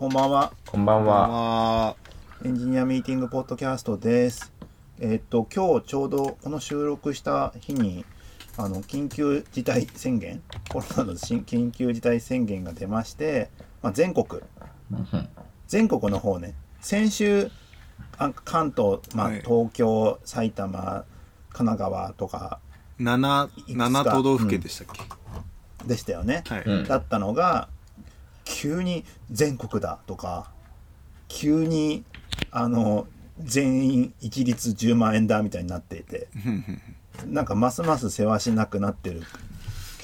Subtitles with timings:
[0.00, 0.50] こんばんは。
[0.64, 1.88] こんばんは。
[1.90, 1.94] あ
[2.42, 4.50] エンジニアミーティングポッドキャストです。
[4.98, 8.06] えっと、今日ちょうどこの収録した日に、
[8.56, 13.50] あの、緊急事態宣言、コロナの新緊急事態宣言が出まして、
[13.82, 14.40] まあ、全国、
[15.66, 17.50] 全国の方ね、先週、
[18.16, 19.42] あ関東、まあ、はい。
[19.42, 21.04] 東京、埼玉、
[21.50, 25.02] 神奈川とかー7、いくつか7都道府県でしたっけ、
[25.86, 26.42] でしたよね。
[26.46, 26.84] はい、うん。
[26.84, 27.68] だったのが
[28.52, 30.50] 急に全国だとか
[31.28, 32.04] 急に
[32.50, 33.06] あの
[33.38, 36.28] 全員一律10万円だみたいになっていて
[37.26, 39.22] なんかますますせわしなくなってる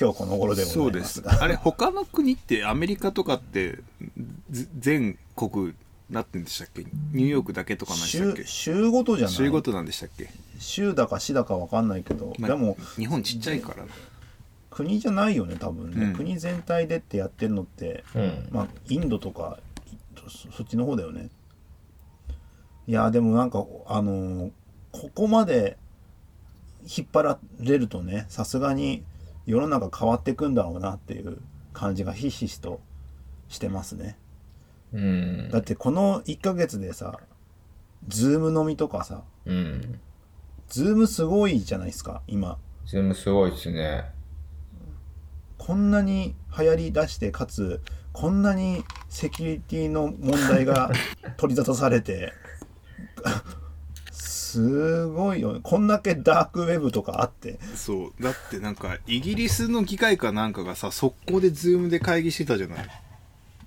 [0.00, 3.80] 今日この頃でそうでございますあれ他の国ってアメリカとかって
[4.50, 5.74] ず全国
[6.08, 6.84] なってんでしたっけ？
[7.12, 9.34] ニューヨークだけとかなんでしたっ週け週ごとじゃない？
[9.34, 13.88] 週ごとなんでしたっけ、週だか市だかわかんないけど、まあでも日本ちっちゃいからな
[14.76, 18.48] 国じゃないよね多分ね、うん国全体でってやってるのってうん。
[18.50, 19.58] まあ、インドとか
[20.28, 21.30] そそっちの方だよね
[22.86, 24.50] いやでもなんかあのー
[24.92, 25.76] ここまで
[26.96, 29.04] 引っ張られるとねさすがに
[29.44, 31.38] 世の中変わっていくんだろうなっていう
[31.74, 32.80] 感じがひしひしと
[33.48, 34.16] してますね
[34.92, 35.58] うんだ。
[35.58, 37.18] ってこの1ヶ月でさ
[38.08, 40.00] ズーム飲みとかさうん。
[40.68, 44.04] Zoom すごいじゃないですか今 Zoom すごいっすね。
[45.58, 47.80] こんなに流行り出してかつ
[48.12, 50.90] こんなにセキュリティの問題が
[51.36, 52.32] 取り沙汰されて
[54.56, 55.60] すごいよね。
[55.62, 57.58] こんだけダークウェブとかあって。
[57.74, 58.22] そう。
[58.22, 62.88] だってなんかイギリスの議会かなんかがさ速攻で Zoom で会議してたじゃない、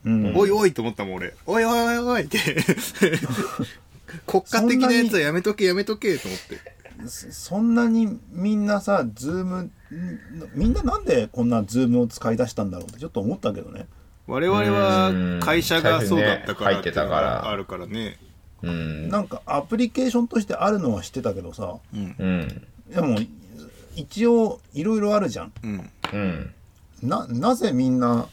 [0.05, 0.35] うん。
[0.35, 1.35] おいおいと思ったもん俺。
[1.45, 2.39] おいおいおいおいって。
[4.25, 9.71] 国家的なやつはやめとけやめとけと思ってそそんなにみんなさ Zoom ん
[10.53, 13.87] みんななんでこんな Zoom を使い出したんだろうってちょっと思ったけどね。
[14.27, 17.49] 我々は会社がそうだったから入ってたから。
[17.49, 18.17] あるからね。
[18.61, 19.09] うん。
[19.09, 21.77] なんかアプリケーションとしてあるのは知ってたけどさ。
[21.93, 22.15] うん。
[22.17, 22.67] うん。
[22.93, 23.17] でも
[23.95, 25.53] 一応いろいろあるじゃん。
[25.63, 25.67] う
[26.17, 26.53] ん。
[27.01, 28.27] ななぜみんな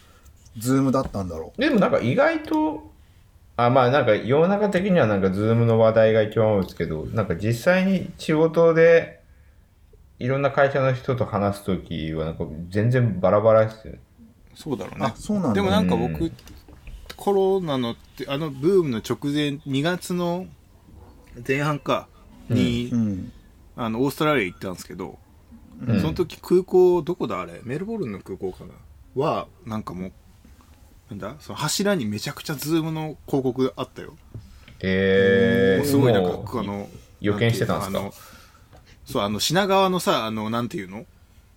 [0.58, 1.60] Zoom だったんだろう。
[1.60, 2.90] でもなんか意外と、
[3.56, 9.20] あ、まあなんか世の中的にはなんか Zoom の話題が一番多いですけど、なんか実際に仕事で
[10.18, 14.00] いろんな会社の人と話すときはなんか全然バラバラですよね。
[14.54, 15.06] そうだろうね。
[15.06, 16.32] あそうなんだでもなんか僕、うん
[17.16, 20.46] コロナのってあのブームの直前2月の
[21.48, 22.08] 前半か
[22.50, 23.32] に、うん。
[23.74, 25.18] あのオーストラリア行ったんですけど、
[25.86, 26.00] うん。
[26.02, 27.40] その時空港どこだ？
[27.40, 28.74] あれメルボルンの空港かな？
[29.14, 30.12] はなんかもう
[31.10, 31.36] なんだ？
[31.40, 34.14] その柱にめちゃくちゃ Zoom の広告あったよ。
[34.80, 36.88] えー、もうすごいなんかあの
[37.20, 38.10] 予見してたんですか？
[39.04, 41.06] そうあの品川のさあのなんていうの？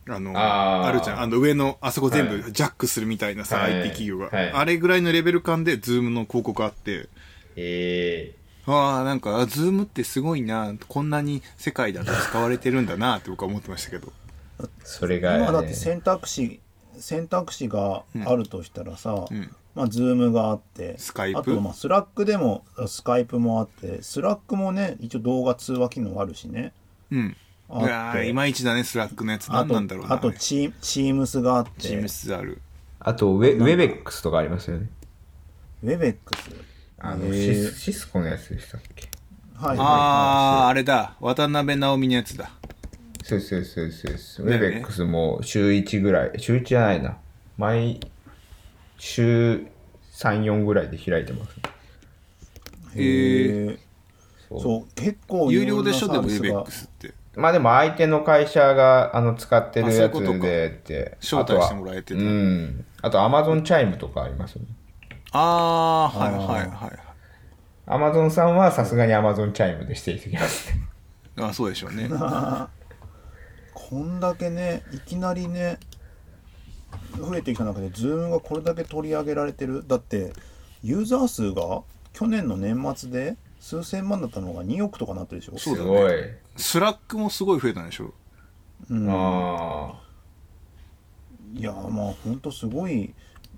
[0.08, 0.88] あのあー。
[0.88, 1.22] あるじゃん。
[1.22, 2.52] あの上のあそこ全部はい。
[2.54, 3.74] ジャックするみたいなさ、はい。
[3.74, 4.52] IT 企業が、はい。
[4.52, 7.10] あれぐらいのレベル感で Zoom の広告あって。
[7.56, 14.14] えああなんかあ Zoom ってすごいなこんなに世界だと使われてるんだなって僕は思ってましたけど。
[14.60, 16.60] ー、それが、ね、今だって選択肢
[17.00, 19.56] 選択肢があるとしたらさ、うん。
[19.76, 21.40] まあ、 Zoom があって Skype？
[21.40, 26.74] あとまあ Slack でも Skype もあって Slack もね一応動画通話機能あるしね。
[27.12, 27.38] うん。
[27.70, 27.86] あって。
[27.86, 29.48] いやーいまいちだね Slack のやつ。
[29.48, 31.72] 何あとなんだろうなあとチー Teams があって。
[31.82, 32.62] チームスある。
[33.00, 34.90] あとウェ、ウェベックスとかありますよね。
[35.84, 36.50] Webex？
[36.98, 39.08] あの、シスシスコのやつでしたっけ？
[39.56, 41.16] はいはいああはあれだ。
[41.22, 42.52] 渡辺直美のやつだ
[43.30, 44.46] そうそうそうそうそう。
[44.48, 47.18] Webex も週1ぐらい、週1じゃないな。
[47.58, 48.00] 毎
[48.98, 49.66] 週
[50.14, 51.56] 3、4ぐらいで開いてます。
[53.00, 53.80] いへえ
[54.50, 56.08] そうそう結構有料でしょ？
[56.08, 61.18] でも Webex ってまあでも相手の会社があの使ってるやつでって。
[61.22, 62.86] 招待してもらえてたあとはうん。
[63.02, 64.68] あと Amazon チャイムとかありますよね。
[65.32, 67.00] ああはいはいはい
[67.86, 70.82] Amazon さんはさすがに Amazon チャイムでしていただきますね。
[71.40, 72.10] あそうでしょうね
[73.90, 75.80] こんだけねいきなりね
[77.18, 79.84] 増えてきた中で Zoom がこれだけ取り上げられてる。
[79.88, 80.34] だって
[80.84, 81.82] ユーザー数が
[82.14, 85.58] 去年の年末で数千万だったのが2億とかなってるでしょ。
[85.58, 85.90] そうだね。
[85.90, 86.14] すごい。
[86.56, 88.14] スラックもすごい増えたんでしょ。
[88.90, 90.00] うん、あ
[91.54, 93.14] いやまあほんとすごい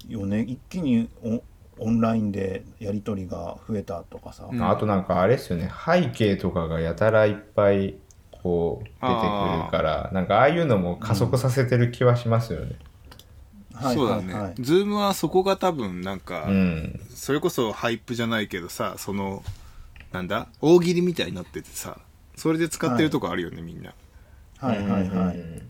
[0.07, 0.41] よね。
[0.41, 1.43] 一気にオ
[1.77, 4.71] オンラインでやり取りが増えたとかさ、うんあ。
[4.71, 5.69] あとなんかあれですよね。
[5.85, 7.95] 背景とかがやたらいっぱい
[8.43, 9.07] こう出てくる
[9.71, 12.75] から、なんかああいうのも加速させてる気はしますよね。
[13.73, 14.49] はいそうだはいはい。
[14.49, 16.99] ねズームはそこが多分なんか、うん。
[17.15, 19.43] それこそハイプじゃないけどさその
[20.11, 20.47] なんだ？
[20.59, 21.97] 大喜利みたいになっててさ
[22.35, 23.93] それで使ってるとこあるよね、みんな。
[24.57, 25.69] はいはいはい、うん。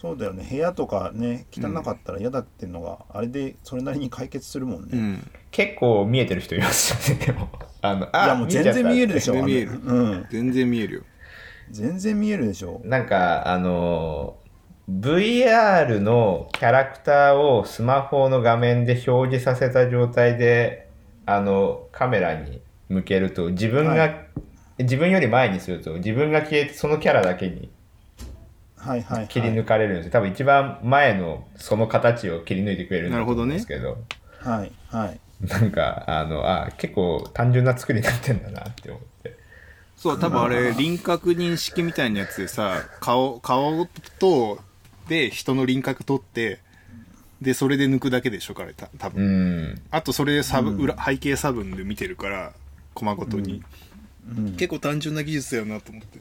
[0.00, 0.46] そうだよね。
[0.48, 5.30] 部屋とかね汚かったら嫌だっていうのが、あれでそれなりに解決するもんね、いうん。
[5.50, 7.50] 結構見えてる人いますよねでも。
[7.82, 10.26] あのあやもう全然見えるでしょ全然見えるうん。
[10.30, 11.02] 全然見えるよ
[11.70, 12.80] 全然見えるでしょ。
[12.84, 14.36] なんかあの
[14.90, 20.88] VR のキャラクターをスマホの画面で表示させた状態で
[21.26, 24.14] あのカメラに向けると自分が、は
[24.78, 27.70] 自分より前にすると自分が消えてそのキャラだけに
[28.76, 29.28] はいはいはい。
[29.28, 33.98] 切り抜かれるんですよ、多分一番前のその形を切り抜いてくれるんですけど。
[34.40, 35.20] はいはい。
[35.46, 39.09] なんかあのあ結構単純な作りになってんだなって思って
[40.00, 43.86] そう多分あれ輪郭認識みたいなやつでさ顔顔
[44.18, 44.58] と
[45.08, 46.60] で人の輪郭取って
[47.42, 49.82] でそれで抜くだけでしょ彼た多う分、ん。
[49.90, 50.80] あとそれで差分、うん。
[50.80, 52.52] 裏背景差分で見てるから
[52.94, 53.62] コマごとに、
[54.34, 54.52] うん。
[54.52, 56.18] 結構単純な技術だよなと思って。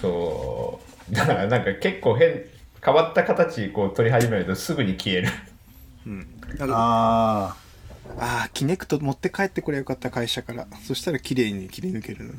[0.00, 0.78] そ
[1.10, 1.14] う。
[1.14, 2.44] だからなんか結構変
[2.84, 5.28] 変わった形こう取り始めるとすぐに消える。
[6.06, 6.26] うん。
[6.60, 7.56] ああ
[8.18, 10.66] あーキネクト持って帰ってくれよかった会社から。
[10.82, 12.26] そしたら綺麗に切り抜ける。
[12.26, 12.32] の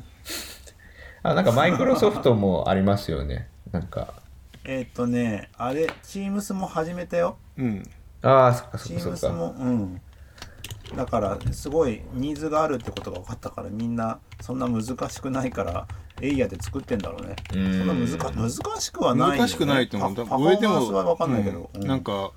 [1.22, 3.48] あなんかマイクロソフトもありますよね。
[3.72, 4.14] なんか。
[4.16, 4.22] あ
[4.64, 7.36] えっ、とねあれ Teams も始めたよ。
[7.56, 7.82] うん。
[8.22, 10.00] ああそっかそっかそっ Teams かもうん。
[10.96, 15.86] だからすごいニーズがあるってことが分かったからみんなそんな難しくないから
[16.20, 17.36] エイヤで作ってんだろうね。
[17.52, 17.82] そうん。
[17.82, 20.14] んな難難しくはないよ、ね、難しくないと思う。
[20.16, 21.88] パパフォーマンスは分かんないけど、うんうん。
[21.88, 22.32] なんか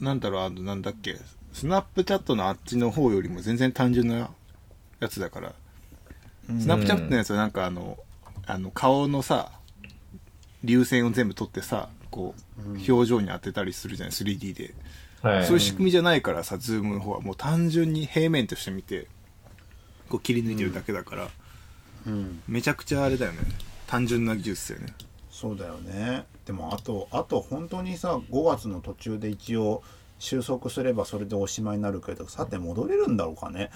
[0.00, 1.16] なんだろうあのなんだっけ。
[1.52, 4.30] スナップチャットのあっちの方よりも全然単純な
[5.00, 5.52] やつだから、
[6.48, 6.60] うん。
[6.60, 7.98] スナップチャットのやつはなんかあの
[8.46, 9.52] あの顔のさ
[10.64, 14.74] 流線を全部取ってさこう表情に当てたりするじゃない 3D で、
[15.22, 15.44] はい。
[15.44, 19.06] そういう仕組みじゃないからさズームの方はもう単純に平面として見て
[20.08, 21.28] こう切り抜いてるだけだから、
[22.06, 22.42] うん。
[22.48, 23.38] めちゃくちゃあれだよね。
[23.86, 24.94] 単純な技術だよね。
[25.30, 26.26] そうだよね。
[26.44, 29.82] でもあとあと本当にさ5月の途中で一応
[30.18, 33.70] 収束すればそれでおしまいになるけどさて戻れるんだろうかね。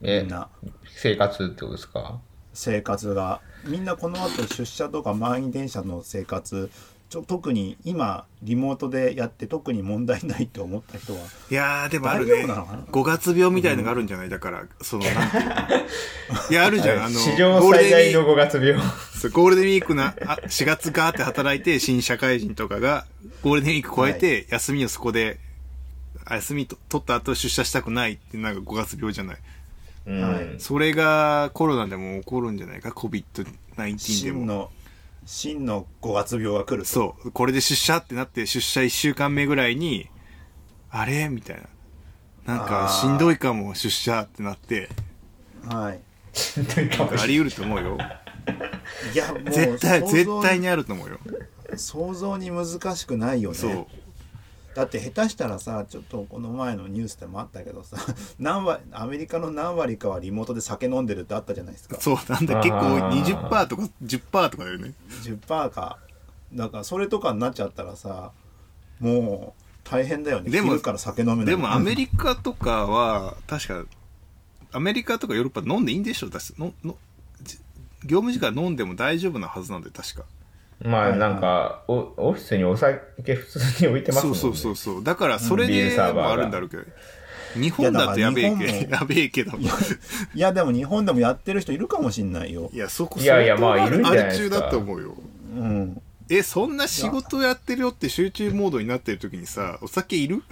[0.00, 0.48] みえんな。
[0.84, 2.20] 生活ってことですか？
[2.52, 3.40] 生活が。
[3.64, 6.70] みんなこの後出社とか満員電車の生活
[7.10, 11.18] ちょ特に今リモートでやって特に問題ないと思った人は。
[11.50, 12.44] いやーでもあるね。
[12.44, 15.50] 夫なのかな？5月病みたいのがあるんじゃないだからそのなんていうの。
[16.50, 17.04] いやあるじゃん。
[17.04, 18.74] あの史上ゴールデンウィー最大の5月病。
[19.32, 23.06] ゴールデンウィークなあ4月ガーって働いて新社会人とかが
[23.42, 25.40] ゴールデンウィーク超えて休みをそこで
[26.24, 29.36] あ休みと取った後出社したくないってなんか5月病じゃない
[30.06, 30.22] うん。
[30.22, 34.40] はいそれがコロナでも起こるんじゃないか？COVID-19 でも。
[34.40, 34.70] 真の
[35.24, 36.88] 真の5月病が来ると。
[36.88, 37.30] そう。
[37.32, 40.08] これで出社ってなって出社1週間目ぐらいに
[40.90, 41.28] あれ？
[41.28, 42.54] みたいな。
[42.56, 44.88] なんかしんどいかも出社ってなって。
[45.68, 46.00] はい。
[46.88, 47.98] なんかあり得ると思うよ。
[49.14, 51.18] いやもう絶対絶対にあると思うよ。
[51.76, 53.56] 想像に難しくないよね。
[53.56, 53.86] そう
[54.80, 57.98] だって下手したらさちょっとこの前のニュースでもあったけどさ
[58.40, 62.00] 何割アメリカの何割かはリモートで酒飲んでるってあったじゃないですか。
[62.00, 63.22] そうなんだ結構あー。
[63.24, 64.94] 20%とか10%とかだよね。
[65.22, 65.98] 10%か。
[66.54, 68.32] だからそれとかになっちゃったらさ
[69.00, 70.50] もう大変だよね。
[70.50, 71.46] でも昼から酒飲めない。
[71.46, 73.84] でもアメリカとかは確か
[74.72, 76.30] アメリカとかヨーロッパ飲んでいいんでしょ？
[76.30, 76.96] 確かのの
[77.42, 77.58] じ
[78.04, 80.22] 業務時間飲んでも大丈夫なはずなんで確か
[80.82, 84.40] まあなんかおオフィスにお酒普通に置いてますもんね。
[84.40, 85.04] そうそうそうそう。
[85.04, 86.84] だからそれでもあるんだろうけど。
[87.54, 88.86] 日本だとやべえけ。
[88.86, 89.64] いやべえけどい
[90.38, 92.70] やでも日本でもやってる人いるかもしんないよ。
[92.72, 94.56] いやそこいやいやまあいるんじゃないですか。
[94.56, 95.14] 中だと思うよ。
[95.56, 96.00] うん。
[96.30, 100.44] えそんな仕事やってるよって集中モードになってる時にさお酒いる？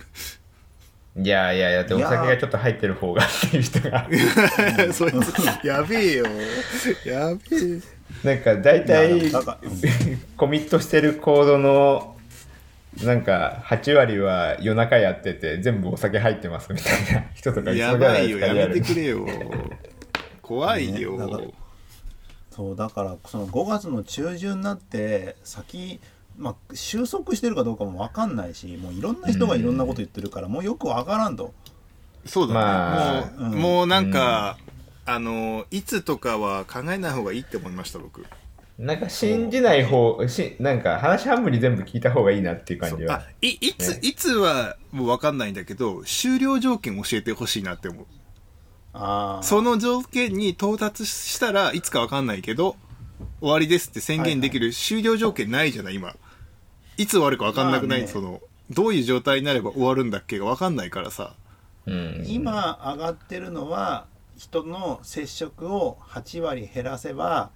[1.16, 4.08] いやいやいやでお酒がちょっと入ってる方がっていう人が。
[4.92, 6.26] そいつやべえよ。
[7.06, 7.80] やべえ
[8.24, 9.30] なんか大体
[10.36, 12.16] コミットしてるコードの
[13.04, 19.26] なんか8割は夜中やってて全部お酒入ってますみたいな人とかいやそうじゃなばいよいですかやめてくれよ。
[20.42, 21.48] 怖いよ、ねだから
[22.50, 26.00] そうだからその5月の中旬になって先
[26.36, 31.54] まあ収束してるかどうかも分かんないしもういろんな人がいろんなこと言ってるから、もうよく分からんと。
[32.24, 34.58] そうだね、まあもう、うんもうなんか、
[35.08, 38.26] あのいつとかは考えない方がいいって思いました僕。
[38.78, 44.00] なんか信じない方しなんか話半分に全部聞いた方がいいなっていう感じあは、いいつ、ね。
[44.02, 48.06] いつはもう分かんないんだけど終了条件教えてほしいなって思う。
[48.92, 52.76] ああその条件に到達したらいつか分かんないけど
[53.40, 56.14] 終わりですって宣言できる終了条件ないじゃない今。
[56.98, 58.12] いつ終わるか分かんなくない、まあね。
[58.12, 61.34] そのどういう状態になれば終わるんだっけが分かんないからさ。
[61.86, 64.06] うん、今上がってるのは
[64.38, 67.50] 人の接触を8割減らせば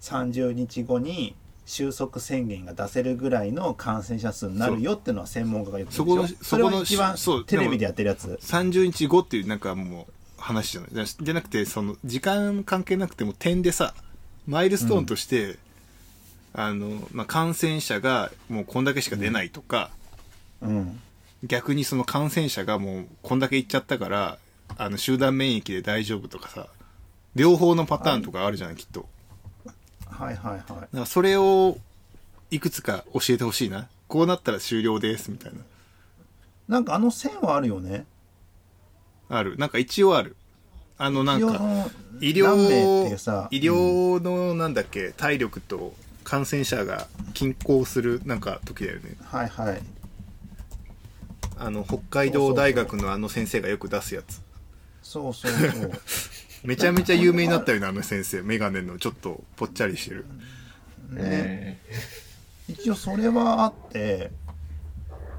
[0.00, 8.38] 30日後に収束宣言が出せるぐらいの感染者数になるよっていうのは専門家が言ってるそこのでしょそこの一番テレビでやってるやつ。
[8.42, 13.94] 30日後っていうなんかもう話じゃないじゃなくてその時間関係なくても点でさ
[14.48, 15.56] マイルストーンとして、
[16.52, 19.90] あの、まあ、感染者がもうこんだけしか出ないとか、
[20.60, 21.00] うん。
[21.44, 24.38] 逆にその感染者がもうこんだけいっちゃったから
[24.76, 26.68] あの集団免疫で大丈夫とかさ
[27.34, 29.06] 両方のパターンとかあるじゃない、きっと。
[30.06, 30.60] はいはいはい。
[30.66, 31.78] だからそれを
[32.50, 33.88] いくつか教えてほしいな。
[34.08, 35.60] こうなったら終了ですみたいな。
[36.68, 38.04] なんかあの線はあるよね。
[39.30, 39.56] ある。
[39.56, 40.36] なんか一応ある。
[40.98, 41.88] あのなんか
[42.20, 42.54] 医療
[43.50, 49.16] 医療のなんだっけ体力と感染者が均衡するなんか時だよね。
[49.24, 49.82] はいはい。
[51.56, 54.41] あの北海道大学のあの先生がよく出すやつ
[55.02, 55.92] そうそうそう。
[56.64, 58.42] めちゃめちゃ有名になったよねあの先生。
[58.42, 60.26] メガネのちょっとぽっちゃりしてる。
[61.10, 61.80] ね。
[62.68, 64.30] 一応それはあって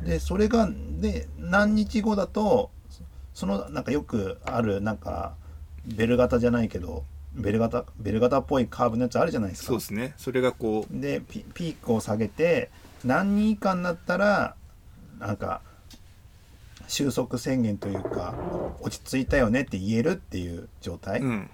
[0.04, 2.70] でそれがで何日後だと
[3.34, 5.36] そのなんかよくあるなんか
[5.86, 9.68] ベル型じゃないけどベル型ベル型っぽいカーブのやつあるじゃないですか。
[9.68, 10.14] そうですね。
[10.18, 11.02] それがこう。
[11.02, 12.70] でピピークを下げて
[13.04, 14.56] 何人以下になったら
[15.20, 15.62] なんか
[16.88, 18.36] 収束宣言というか
[18.82, 21.50] 落ち着いたよねって言えるっていう状態、うん。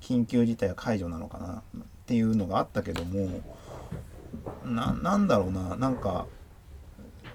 [0.00, 1.62] 緊急事態は解除なのかな？
[1.82, 3.42] っていうのがあったけども
[4.64, 5.76] ななんだろうな？
[5.76, 6.26] なんか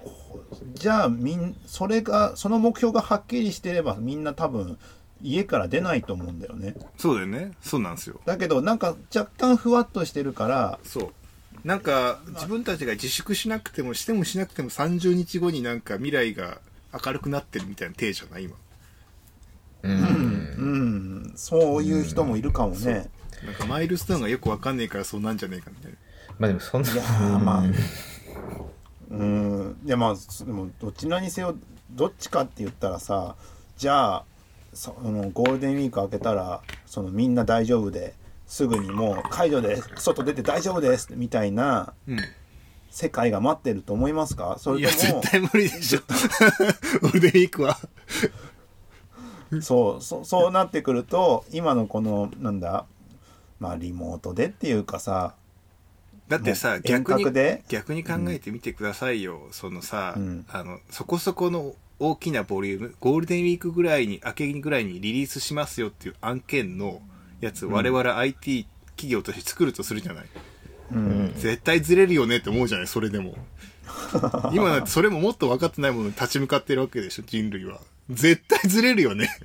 [0.03, 0.39] ほ
[0.73, 4.77] じゃあみんそれがその目標がはっきりしてればみんな多分
[5.21, 6.75] 家から出ないと思うんだよね。
[6.97, 7.51] そうだよね。
[7.61, 8.19] そうなんですよ。
[8.25, 11.13] だけどなんか若干ふわっとしてるからそう。
[11.63, 16.59] なんか自分たちが自粛しなくてもしてもしなくても30日後になんか未来が
[17.05, 18.55] 明るくなってるみたいな体じゃない今
[19.83, 19.91] うん。
[19.93, 19.97] う
[21.29, 21.33] ん。
[21.35, 23.09] そういう人もいるかもね、
[23.43, 25.97] なんかマイルストーンがよくわかんねえからそうなんじゃねえかみたいな。
[26.39, 26.91] まあでもそんな。
[26.91, 27.63] いやーまあ。
[29.11, 29.77] うん。
[29.85, 31.55] いやまあでもどちらにせよ
[31.91, 33.35] どっちかって言ったらさ
[33.77, 34.25] じゃあ
[34.73, 38.13] そのゴールデンウィーク明けたらそのみんな大丈夫で
[38.47, 42.19] すぐにもう解除で外出て大丈夫ですみたいなうん
[42.95, 44.55] 世界が待ってると思いますか？
[44.57, 45.99] そいやれとも絶対無理でしょ。
[47.01, 47.77] ゴールデンウィークは
[49.61, 52.85] そうそそうなってくると今のこのなんだ
[53.59, 55.35] まあリモートでっていうかさ
[56.29, 57.25] だってさ逆に
[57.67, 60.45] 逆に考えてみてくださいよ、そのさ、うん。
[60.49, 67.01] あのそこそこの大きなボリュームゴールデンウィークぐらいに明けぐらいにリリースしますよっていう案件の
[67.41, 67.73] やつ、うん。
[67.73, 70.25] 我々 IT 企業として作るとするじゃない？
[70.91, 71.33] うん。
[71.37, 73.35] 絶対ずれるよねって思うじゃないそれでも。
[74.53, 77.79] 今だってそれももっと分かってないものに立ち向かってるわけでしょ人類は。
[78.09, 79.29] 絶対ずれるよね。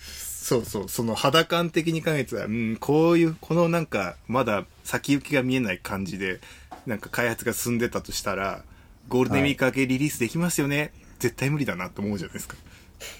[0.00, 0.88] そうそう。
[0.88, 6.40] その肌感的に考えてたらうんこういうこのなんかまだ先行きが見えない感じで
[6.86, 8.62] なんか開発が進んでたとしたら
[9.08, 12.56] ゴールデンウィーク明けリリースできますよね、絶対無理だなと思うじゃないですか、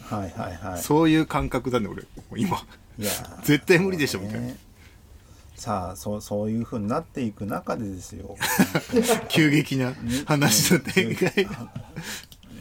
[0.08, 0.82] はいはいはい。
[0.82, 2.04] そういう感覚だね俺。
[2.36, 2.58] 今。
[2.98, 4.46] いやー絶対無理でしょみたいな。
[4.46, 4.56] ね
[5.56, 8.36] さあそうそういうふうになっていく中でですよ。
[9.28, 9.94] 急激な
[10.26, 11.48] 話の展開。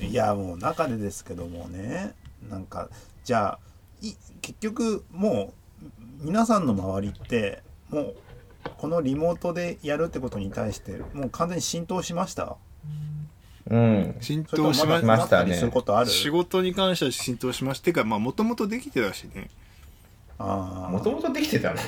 [0.02, 2.14] いやもう中でですけどもね。
[2.50, 2.90] なんか
[3.24, 3.60] じゃあ
[4.02, 5.54] い結局も
[6.22, 8.16] う皆さんの周りってもう
[8.78, 12.56] このリモートでやるってことに対してもう完全に浸透しました？
[13.70, 14.16] うん。
[14.22, 15.08] 浸透しましたね。
[15.08, 19.50] なったりすることある仕事に関しては浸透しましてかまあもともとできてたしね。
[20.38, 21.80] あもともとできてたの？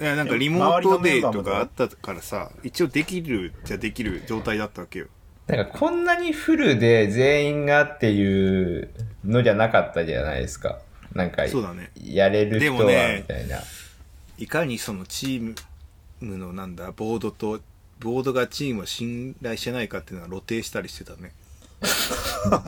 [0.00, 5.06] いやなんかリモートデーとかあったからさ一応できるじゃできる状態だったわけよ。
[5.46, 8.90] なんかこんなにフルで全員がっていう
[9.24, 10.78] のじゃなかったじゃないですか。
[11.12, 11.90] なんか、そうだね。
[12.00, 13.58] やれる人はでもねみたいな。
[14.38, 15.54] いかにそのチー
[16.20, 17.60] ムのなんだボードと
[17.98, 21.32] ボードがチームを信頼してないかっていうのは露呈したりしてたね。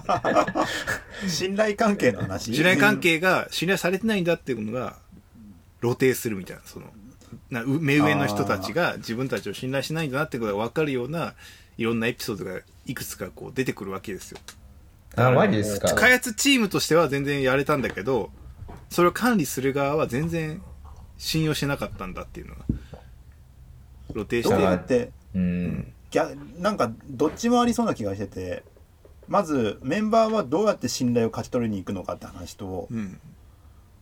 [0.08, 0.66] あ
[1.28, 2.52] 信頼関係の話。
[2.54, 4.96] 信頼関係が信頼されてないんだっていうのが
[5.80, 6.86] 露呈するみたいなその
[7.50, 11.34] なう目上の人たちが自分たちを信頼しないんだなってことが分かるような
[11.78, 14.38] いろんなエピソードがいくつかこう出てくるわけですよ。
[15.16, 15.94] あ、マジですか？
[15.94, 18.30] 開発チームとしては全然やれたんだけど
[18.90, 20.62] それを管理する側は全然
[21.18, 22.64] 信用してなかったんだっていうのが
[24.12, 25.92] 露呈しどうてやってうん。
[26.10, 28.62] 逆なんかどっちもありそうな気がしてて
[29.28, 33.18] まずメンバーはどうやって信頼を勝ち取りに行くのかって話と、うん。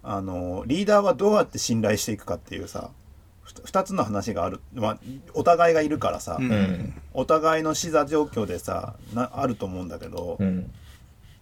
[0.02, 2.99] あのリーダーはどうやって信頼していくかっていうさふ
[3.64, 4.98] 2つの話がある、まあ、
[5.34, 7.02] お互いがいるからさ、うんうん。
[7.12, 10.70] お互いの視座状況でさなあると思うんだけど、うん。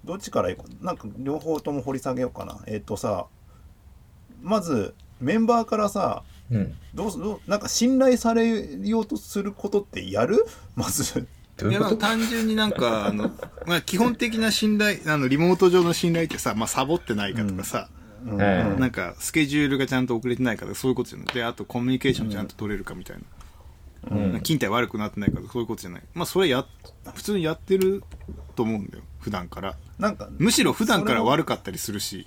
[0.05, 0.85] どっちからいこう？
[0.85, 3.27] なんか両方とも掘り下げようかなえっ、とさ
[4.43, 6.75] まずメンバーからさうん。
[6.95, 10.47] どうすどうなんか信頼されようとすることってやる？
[10.75, 11.27] まず。
[11.61, 13.33] いや、単純になんか、あの、
[13.67, 17.89] まあ、基本的な信頼、あの、リモート上の信頼ってさ、まあ、サボってないかとかさ、
[18.25, 21.27] なんか、スケジュールがちゃんと遅れてないかとか、そういうことじゃない。
[21.29, 23.23] で、あと、コミュニケーションちゃんと取れるかみたいな。
[23.23, 23.29] うん
[24.43, 26.03] 勤怠悪くなってないかとか、そういうことじゃない。
[26.15, 26.65] まあ、それや、
[27.15, 28.03] 普通にやってる
[28.55, 29.05] と思うんだよ。
[29.19, 29.77] 普段から。
[29.99, 32.27] なんか、むしろ普段から悪かったりするし。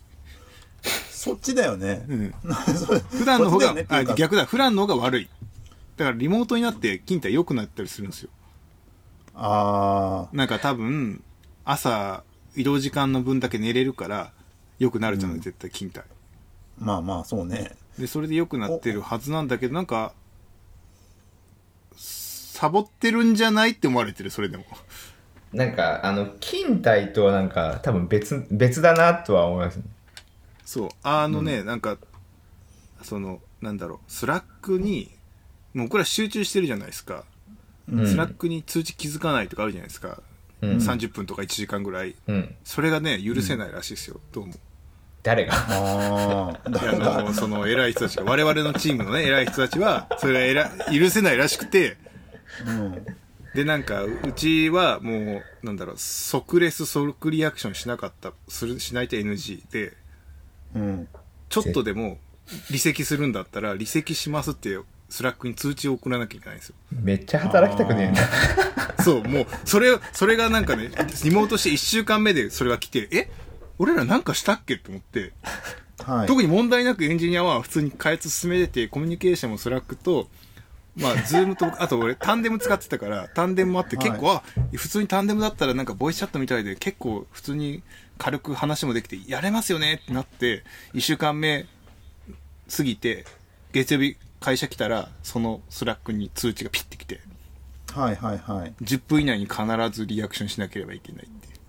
[1.10, 2.06] そっちだよね。
[2.08, 2.34] うん。
[3.12, 5.30] 普段の方がねあ逆だ、普段の方が悪い。
[5.98, 8.30] だからリモートになって勤怠良くなったりするんですよ。
[9.36, 11.24] あなんか多分、
[11.64, 12.24] 朝、
[12.56, 14.34] 移動時間の分だけ寝れるから、
[14.82, 16.04] 良くなるじゃない、絶対勤怠。
[16.82, 17.78] あ、まあまあ、そうね。
[18.00, 20.14] で、それで良くなってるはずなんだけど、なんか、
[21.96, 24.66] サボってるんじゃないって思われてる、それでも。
[25.54, 29.84] なんか、あの、勤怠とはなんか、多分別、別だなとは思いますね。
[30.66, 30.90] そう。
[31.04, 32.00] あのね、なんか、
[33.04, 35.12] その、なんだろう、スラックに、
[35.76, 37.24] もうこれは集中してるじゃないですか。
[37.92, 40.24] うんスラックに通知気づかないとかあるじゃないですか。
[40.62, 40.78] うん。
[40.78, 42.16] 30分とか1時間ぐらい。
[42.26, 42.56] うん。
[42.64, 44.54] それがね、許せないらしいですよ、どうも。
[45.24, 45.54] 誰が？
[45.54, 51.98] ああ、 いや、あ の、その偉い人たちが、我々のチームのね、偉い人たちは、それが許せないらしくて、
[52.66, 53.06] うん。
[53.54, 59.94] で、なんか、うちはもう、なんだろう、即レス、即リアクションしなかった、する、しないと NG で、
[60.76, 61.08] うん。
[61.50, 62.18] ちょっとでも
[62.68, 64.78] 離席するんだったら、離席しますって、
[65.10, 66.76] スラックに通知を送らなきゃいけないんですよ。
[66.92, 68.22] めっちゃ働きたくねえんだ。
[69.04, 70.90] そう、もう、それ、それがなんかね、
[71.26, 73.30] リモートして1週間目でそれが来て、え？
[73.82, 75.34] 俺らなんかしたっけって思って、
[76.06, 76.28] はい。
[76.28, 80.28] 特に問題なくエンジニアは普通に開発進めてて、コミュニケーションもスラックと、
[80.96, 84.44] まあ、ズームと、あと俺、タンデム使ってたから、タンデムもあって結構、あ、
[84.76, 87.82] 普通にタンデムだったらなんかボイスチャットみたいで結構普通に
[88.20, 91.66] 軽く話もできて、やれますよねってなって、1週間目
[92.70, 93.26] 過ぎて、
[93.72, 97.20] 月曜日会社来たら、そのスラックに通知がピッて来て、
[97.94, 98.74] はいはいはい。
[98.84, 101.60] 10分以内に必ずリアクションしなければいけないっていう。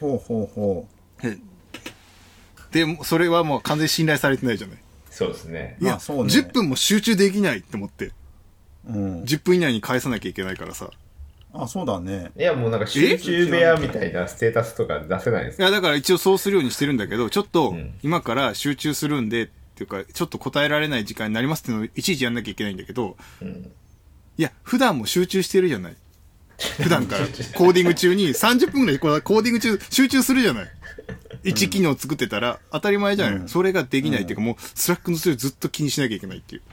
[0.00, 0.88] ほうほうほ
[2.70, 4.78] で、それはもう完全に信頼されてないじゃない。
[5.10, 5.76] そうですね。
[5.80, 8.12] いや、まあそうね10分も集中できないって思って、う。
[8.88, 9.22] うん。
[9.22, 10.90] 10分以内に返さなきゃいけないからさ。
[11.52, 12.30] あ、そうだね。
[12.36, 23.70] いや、もうなんか集中部屋みたいなステータスとか出せないですいや、だから一応そうするようにしてるんだけど、ちょっとうん今から集中するんで、っていうか、ちょっと答えられない時間になりますっていうのをいちいちやんなきゃいけないんだけど、うん。
[24.36, 25.96] いや、普段も集中してるじゃない。
[26.82, 30.68] 普段からコーディング中に30分ぐらいコーディング中集中するじゃない。
[31.44, 36.62] 一機能作ってたら当たり前じゃない、うんそれができないっていうか、もうスラックのそれずっと気にしなきゃいけないっていう。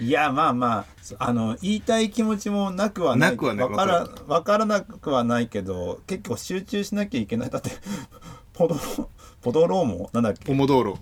[0.00, 0.86] いや、まあま
[1.18, 3.30] あ、あの、言いたい気持ちもなくはない。
[3.32, 7.50] なくはないわからわか、らなくはないけど、結構集中しなきゃいけない。
[7.50, 7.70] だって、
[8.52, 9.10] ポドロ、
[9.42, 10.10] ポドローモ？
[10.12, 10.44] なんだっけ？
[10.46, 10.98] ポモドーロ。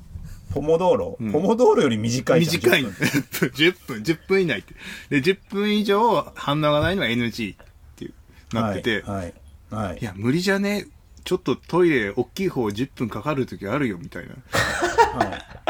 [0.53, 2.41] ポモドーロ、うんポモドーロより短い。
[2.41, 2.85] 短い。
[2.85, 4.75] 10分10分、 10分以内って。
[5.09, 7.57] で、10分以上反応がないのは NG っ
[7.97, 8.15] ていう、
[8.55, 9.33] なってて、はい。
[9.71, 9.87] はい。
[9.89, 10.87] はいいや、無理じゃね？
[11.25, 14.35] ちょっとトイレ大きい方10分かかる時あるよ、みたいな。
[15.19, 15.61] はい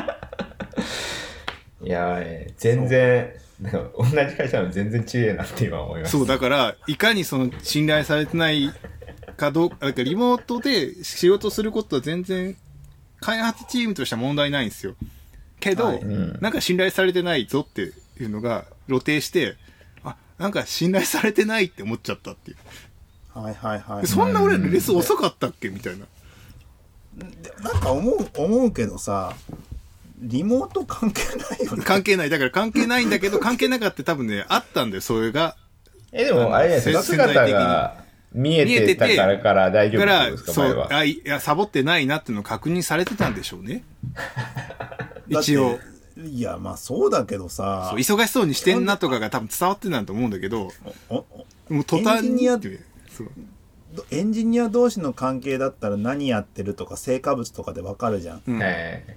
[1.83, 2.21] いや
[2.59, 6.13] 全然、なんか同じ会社なの全然違えなって今思います。
[6.13, 8.71] そう、だから、いかにその信頼されてない
[9.37, 12.55] かどうか、だからリモートで仕事することは全然、
[13.21, 14.95] 開発チームとしては問題ないんですよ。
[15.59, 19.57] けど、はいうんなんか信頼されてないぞっていうのが露呈して、
[20.05, 22.57] あ、なんか信頼されてないって思っちゃったっていう。
[23.43, 24.03] はいはいはい。
[24.03, 26.07] でそんな俺レス遅かったっけみたいな。
[27.17, 29.35] でなんか思う、思うけどさ、
[30.21, 31.85] リモート関係ないよね。
[31.85, 32.31] 関係ない。
[32.31, 35.57] だから関係ないんだけど、関係なかった多分ね、あったんだよ、それが。
[36.13, 37.95] え、でも、あれじゃないですか、潜在的に姿が
[38.33, 40.87] 見えてたからから大丈夫かそう。
[40.91, 43.83] あいやサボってないなっていうのを確認されてたんでしょうね
[45.29, 45.79] 一応。
[46.23, 50.71] いや、まあそうだけどさ忙しそうにしてんなとかが多分伝わってたんだと思うんだけど
[51.09, 51.25] お
[51.69, 52.81] おもう途端エンジニアにって
[54.11, 58.43] エンジニア同士の関係だったら何やってるとか成果物とかでわかるじゃん。
[58.47, 59.17] うんえ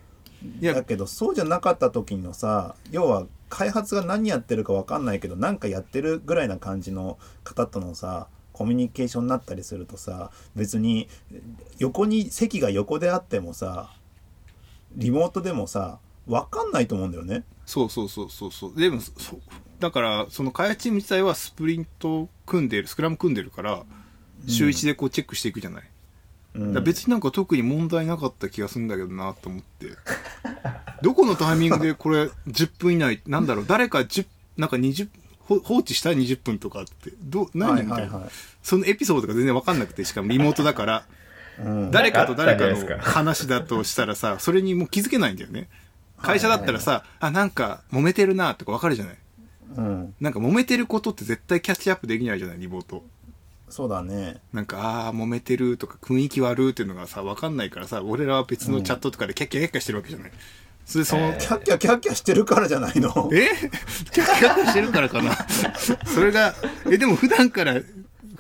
[0.59, 11.07] いやだけどそうじゃなかった時のさ要は開発が何やってるかわかんないけどなんかやってるぐらいな感じの方とのさコミュニケーションになったりするとさ別に
[11.77, 13.93] 横に席が横であってもさ
[14.95, 17.43] リモートでもさわかんないと思うんだよね。
[17.65, 19.41] そうそうそうそうそうでもそう
[19.83, 23.83] だからその開発チーム自体はスプリント組んでるスクラム組んでるから
[24.47, 25.83] 週一でこうチェックしていくじゃない、
[26.55, 26.83] うん。
[26.85, 29.87] 別になんか特に問題なかった気がするんだけどなと思って。
[31.01, 38.21] どこのタイミングでこれ 10分以内なんだろう誰か10なんか20ほ放置した20分とかってどう何、はいみたいな、
[38.61, 41.05] そのエピソードが全然わかんなくてしかもリモートだから。
[41.59, 41.91] うん。
[41.91, 45.67] 誰かと誰かの話だとしたらさそれにもう気づけないんだよね。
[46.21, 49.17] 会社だったらさ、あ、なんか揉めてるなとかわかるじゃない
[49.77, 50.15] うん。
[50.19, 53.03] なんか揉めてることって絶対キャッチアップできないじゃないリモート。
[53.69, 54.37] そうだね。
[54.53, 60.31] なんか、ああー、揉めてるとか雰囲気悪っていうのがさ、わかんないからさ、俺らは別のチャットとかでキャッキャキャッキャしてるわけじゃない。
[60.85, 63.29] それでその、えキャッキャキャッキャしてるからじゃないの？
[63.33, 63.47] え？
[64.11, 65.35] キャッキャッキャしてるからかな？
[66.05, 66.53] それが、
[66.91, 67.75] え、でも普段から、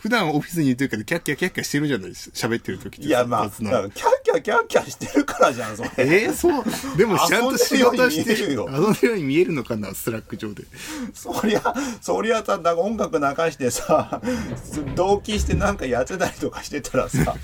[0.03, 3.07] 普段オフィスにいるけど、キャッキャキャッキャしてるじゃない喋ってる時って。
[3.07, 6.63] いやまあキャッキャキャッキャしてるからじゃんそれえーそう。
[6.97, 10.63] でも ちゃんと仕事してるように見えるよ遊んでるように見えるのかな、スラック上で。
[11.13, 14.21] そりゃそりゃさなんか音楽流してさ
[14.93, 17.35] 同期してなんかやってたりとかしてたらさ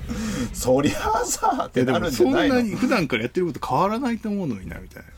[0.54, 2.54] そりゃあさってなるんんじゃないの？
[2.56, 5.08] なに普段からやってること変わらないと思うのにな、みたいな。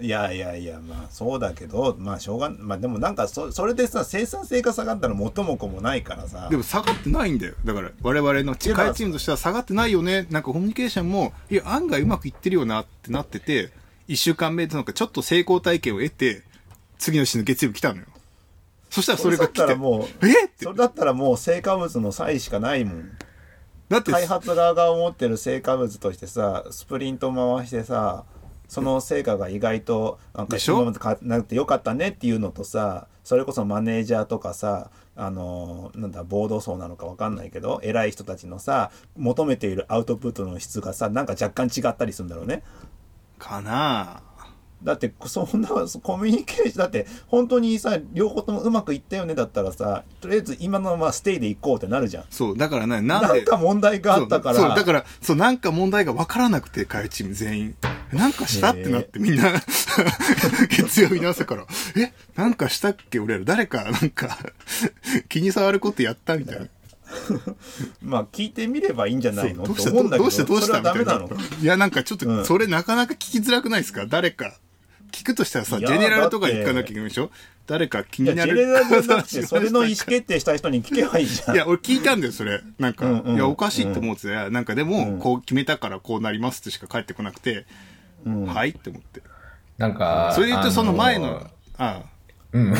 [0.00, 7.54] いやいやいやまあそうだけどまあしょうがまあでもなんかそそれでさ生産性が下がったら元も子もないからさでも下がってないんだよ。
[7.64, 10.26] だから我々の世界チームとしては下がってないよね。
[10.30, 13.70] なんかコミュニケーションも、いや、案外うまくいってるよなってなってて、
[14.06, 16.42] 一週間目でなんかちょっと成功体験を得て、
[16.98, 18.06] 次の週の月曜日来たのよ。
[18.90, 20.46] そしたらそれが来てそれだったら、もうえ？
[20.46, 23.10] ってそれだったらもう成果物の差異しかないもん
[23.88, 28.24] だって、開発側が思ってる成果物としてさスプリント回してさ
[28.68, 30.76] その成果が意外となんかでしょ？
[30.76, 42.62] 今までかなくてよかったねっていうのとさそれこそマネージャーとかさあのなんだボード層なのかわかんないけど偉い人たちのさ求めているアウトプットの質がさなんか若干違ったりするんだろうね。
[43.38, 44.22] かな
[44.82, 45.68] だってそんな
[46.02, 52.24] コミュニケーションだって本当にさ両方ともうまくいったよねだったらさとりあえず今のままステイで行こうってなるじゃん。
[52.30, 53.26] そう、だからね、なんで。
[53.28, 54.54] なんか問題があったから。
[54.56, 57.76] そうだから、そう、なんか問題が分からなくて、会チーム全員。
[58.12, 59.52] なんかしたってなって、みんな、
[60.70, 64.38] 月曜日の朝から、え、なんかしたっけ俺ら、誰か、なんか、
[65.28, 66.66] 気に障ることやったみたいな。
[68.02, 69.64] まあ聞いてみればいいんじゃないの？
[69.64, 71.28] どうしたどどうしたどうしたみたい
[71.62, 72.44] いや、なんかちょっと、うん。
[72.44, 74.06] それなかなか聞きづらくないですか？
[74.06, 74.58] 誰か。
[75.12, 77.30] 聞くとしたらさ、ジェネラルとかに行かなきゃいけないでしょ？
[77.66, 78.56] 誰か気になる。
[78.56, 81.54] ジェネラルじゃなくてそれの意思決定した人に聞けばいいじゃん。
[81.54, 82.60] いや、俺聞いたんだよ、それ。
[82.78, 85.18] なんか、うんうんいや、おかしいって思ってたよなんかでも、うん。
[85.18, 87.66] こう決めたからこうなりますってしか返ってこなくて、
[88.24, 88.44] うん。
[88.46, 89.22] はいって思って。
[89.76, 92.02] なんか、それで言うと、その前あの、あ
[92.52, 92.72] うん。
[92.72, 92.76] あ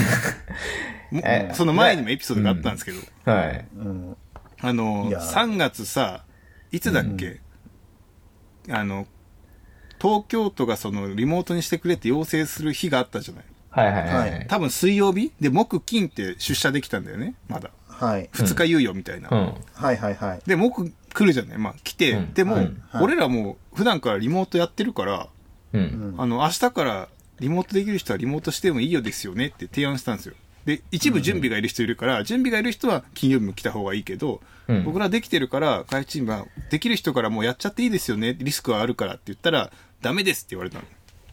[1.10, 2.98] もえその前にもエピソードがあったんですけど、
[3.30, 3.66] はい。
[3.76, 4.16] うん。
[4.60, 5.20] あのい、や。
[5.20, 6.24] 3月さ、
[6.72, 7.40] いつだっけ、
[8.70, 9.06] あの、
[10.00, 13.44] 東京都がそのリモートにしてくれって要請する日があったじゃない。
[13.70, 14.30] はいはいはい。
[14.30, 17.70] はい多分水曜日で、木金って出社できたんだよね、まだ。
[17.88, 19.28] はい2日猶予みたいな。
[19.30, 19.54] うん。
[19.74, 25.28] はいはいはいで、木来るじゃないまあ来て、うんでも、はいはい俺らもう普段からリモートやってるから、
[25.72, 25.78] う。
[25.78, 27.08] うんんあの、明日から
[27.40, 30.34] リモートできる人はリモートしてもいいよですよねって提案したんですよ。
[30.64, 40.84] で、一部準備がいる人いるから、準備がいる人は金曜日も来た方がいいけど、うん僕らできてるから、会チームは、できる人からもうやっちゃっていいですよね、リスクはあるからって言ったら、ダメですって言われたの。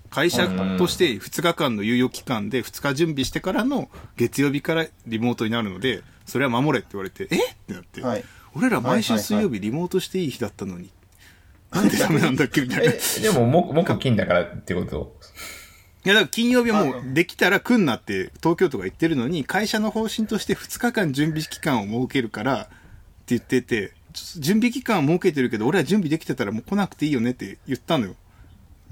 [0.09, 0.47] 会社
[0.77, 7.35] として2日間の猶予期間で2日準備してからの月曜日からリモートになるので、それは守れって言われて、え？
[7.35, 8.23] ってなって、はい。
[8.55, 10.89] 俺ら毎週水曜日リモートしていい日だったのに、
[11.71, 12.93] なんでダメなんだっけみたいな。
[13.21, 15.17] でも、も、木金だからってこと？
[16.05, 22.71] や、だから金曜日はもうできたら来んなって東京都が言ってるのに、会社の方針として2日間準備期間を設けるからって
[23.27, 28.15] 言ってて、準備期間を設けてるけど、俺は準備できてたらもう来なくていいよねって言ったのよ。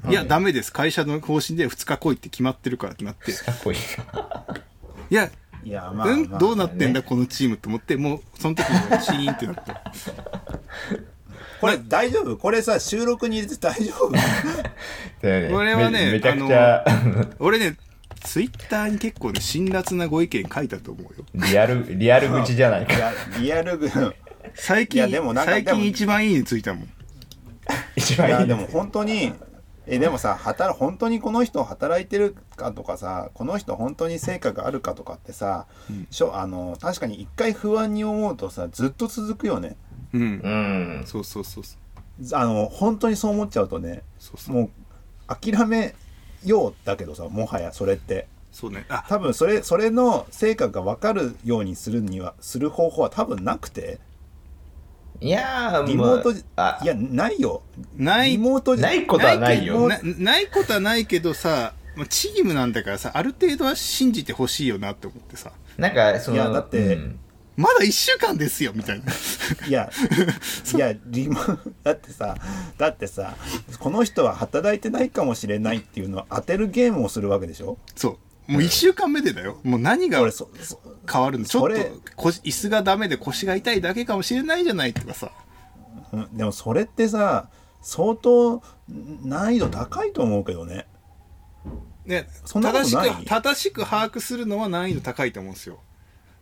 [0.09, 0.73] いや、ダメです。
[0.73, 3.31] 会社の方針で2日来いって決まってるからってなって。
[3.31, 3.77] いかっこいい。
[5.15, 5.29] や、
[5.63, 9.81] いやまあうん、まあどうなってんだ、このチームと思って、もう、その時にシーンってなった。
[11.61, 12.35] これ大丈夫？
[12.35, 14.11] これさ収録に入れて大丈夫？
[15.25, 16.85] でこれはねめめちゃくちゃ、
[17.39, 17.77] 俺ね、
[18.21, 21.25] ツイッターに結構ね、辛辣なご意見書いたと思うよ。
[21.33, 22.93] リアル、リアル口じゃないか。
[22.93, 23.89] いやリアルグ
[24.55, 26.89] 最近、でもなんか最でも近一番いいについたもん。
[27.95, 28.35] 一番いい。
[28.35, 29.31] いやでも本当に
[29.85, 35.67] えでもさ働本当にこの人働いてるかとかさこの人本当に成果があるかとかってさ、
[36.09, 39.75] しょあの確かに一回不安に思うとさずっと続くよね
[40.13, 40.21] うん。
[40.21, 41.03] うん。
[41.05, 42.39] そうそうそうそう。
[42.39, 44.55] あの本当にそう思っちゃうとねそうそう。
[44.55, 44.69] もう
[45.27, 45.95] 諦め
[46.45, 48.85] ようだけどさもはやそれってそうね。
[48.87, 53.99] あ、多分それそれの成果が分かるようにするにはする方法は多分なくて
[55.25, 57.61] いやー、リモートもうあいやないよ
[57.97, 59.87] ないリモートじゃないことはないよ。
[59.87, 67.19] なないことはないけどさ、まあチームなんだからさ、ある程度は信じてほしいよなって思ってさ、なんか、その、いやだってうん
[67.55, 69.05] まだ一週間ですよ、みたいな。
[69.69, 69.91] いや、
[70.75, 71.39] いや、リモ、
[71.83, 72.35] だってさ、
[72.79, 73.35] だってさ、
[73.79, 77.77] この人は働いてないかもしれないっていうのは当てるゲームをするわけでしょ？
[77.95, 78.17] そう。
[78.47, 79.59] もう一週間目でだよ。
[79.63, 81.45] もう何が変わるの？
[81.45, 81.75] ちょっと
[82.43, 85.31] 椅子がダメで腰が痛いだけかもしれないじゃないとかさ。
[86.11, 87.49] うんでもそれってさ、
[87.81, 88.61] 相当
[88.97, 90.87] 難易度高いと思うけどね。
[92.05, 95.79] ね、そんなこと正しく、正しく把握するのは難易度高いと思うんですよ。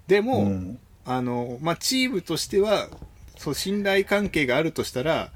[0.07, 2.87] でも、うんあの、まあ、チームとしては、
[3.35, 5.31] そう、信頼関係があるとしたら、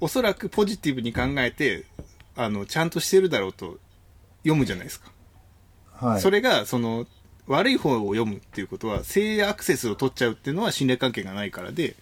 [0.00, 1.84] おそらくポジティブに考えて、
[2.36, 3.78] あの、ちゃんとしてるだろうと
[4.44, 5.10] 読むじゃないですか。
[6.00, 6.20] はい。
[6.20, 7.06] それが、その、
[7.46, 11.94] 悪い方を読むっていうことは、性アクセスを取っちゃうっていうのは信頼関係がないからで、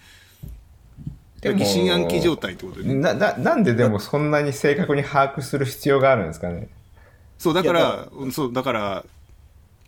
[1.41, 2.95] でも疑心暗鬼状態ってことでね。
[2.97, 6.69] なななんででもそんなに正確に把握する必要があるんですかね？
[7.39, 9.05] そう、だから、うんそう、だから、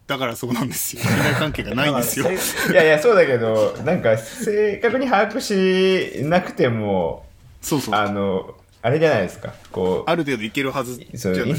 [0.06, 1.02] だからそうなんですよ。
[1.06, 2.30] 信頼関係がないんですよ。
[2.30, 7.26] いや いやそうだけどなんか正確に把握しなくても
[7.60, 7.94] そうそう。
[7.94, 11.54] あのあれじゃないですかこある程度いけるはずじゃない？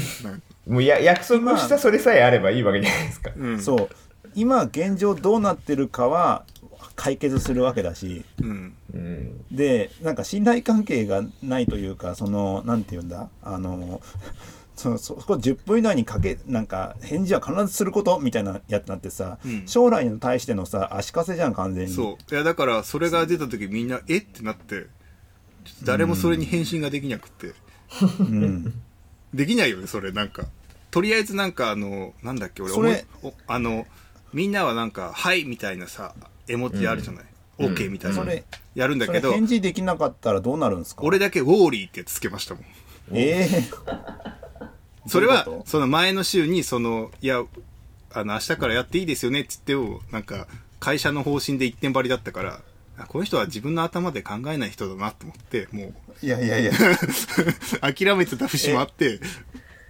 [0.66, 3.60] もうや約束したそれさえあればいいわけじゃないですか、うん。
[3.60, 3.88] そう。
[4.34, 6.44] 今現状どうなってるかは
[6.94, 8.24] 解決するわけだし。
[8.40, 8.74] うん。
[8.94, 13.28] うん、でなんか信頼関係がないというかそのなんて言うんだ？
[13.42, 14.00] あの
[14.74, 19.66] そそそこ10分以内にかけなんか返事は必ずすることみたいなやつなんてさ、うん。
[19.66, 21.92] 将来に対してのさ足かせじゃん完全に。
[21.92, 22.34] そう。
[22.34, 24.18] いや、だから、それが出た時みんな、え？
[24.18, 24.86] ってなって、
[25.84, 27.52] 誰もそれに返信ができなくて。
[28.20, 28.82] うん、
[29.34, 30.44] できないよね、それ、なんか。
[30.90, 33.86] とりあえずなんか、あの、なんだっけ、俺、それおあの、
[34.32, 36.14] みんなはなんか、はいみたいなさ、
[36.48, 37.24] 絵文字あるじゃない？
[37.58, 37.74] うん。
[37.74, 38.16] OK みたいな。
[38.16, 41.02] それやるんだけど、返事できなかったらどうなるんですか？
[41.04, 42.64] 俺だけウォーリーってやつつけましたもん。
[43.12, 43.70] ええ
[45.06, 45.70] それはどういうこ、と？
[45.70, 47.42] その前の週に、その、いや、
[48.12, 50.46] あの、明日からやっていいですよねって言っても、なんか、
[50.78, 52.60] 会社の方針で一点張りだったから、
[53.02, 55.84] あこの人は自分の頭で考えない人だなと思って、も
[56.22, 56.72] う、いやいやいや
[57.80, 59.20] 諦めてた節もあって、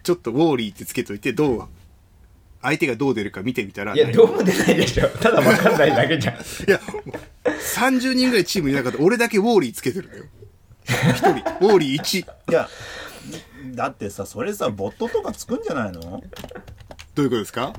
[0.03, 1.69] ちょっとウォーリーってつけといて、どう、
[2.63, 6.39] 相手がどう出るか見てみたら、いやどうも出ないでしょただ分かんないだけじゃん い
[6.71, 6.81] や、
[7.45, 8.99] 30人ぐらいチームいなかった。
[9.01, 10.25] 俺だけウォーリーつけてるのよ。
[10.85, 11.29] 一人。
[11.31, 12.21] ウォーリー1。
[12.51, 12.69] いや
[13.75, 16.01] だってさそれさボットとかつくんじゃないの？
[16.01, 17.73] どういうことですか？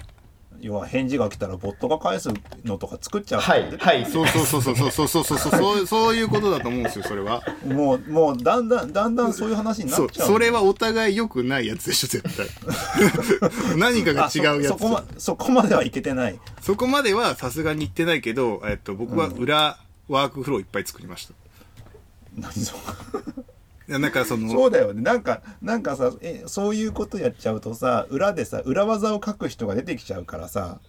[0.63, 2.29] 要は返事が来たらボットが返す
[2.63, 7.43] のとか作っちゃうはいはいそうそうそうそうそうそうそうそうそう そういうことだと思うんですよ、それは。
[7.65, 12.47] もうもうだんだんだんだんそういう話になそう、っちゃうそれはお互い良くないやつでしょ、絶対。
[13.77, 14.73] 何かがあ違うやつ。
[14.73, 21.33] そそこまそこまではいけてないそこまではさすがに言ってないけど、えっと、僕は裏ワークフローいっぱい作りました。
[22.37, 22.79] 何そい
[23.87, 25.01] やなんかその、そうだよね。
[25.01, 30.79] なんかなんかさえそういうことやっちゃうとさ裏でさ裏技を書く人が出てきちゃうからさ。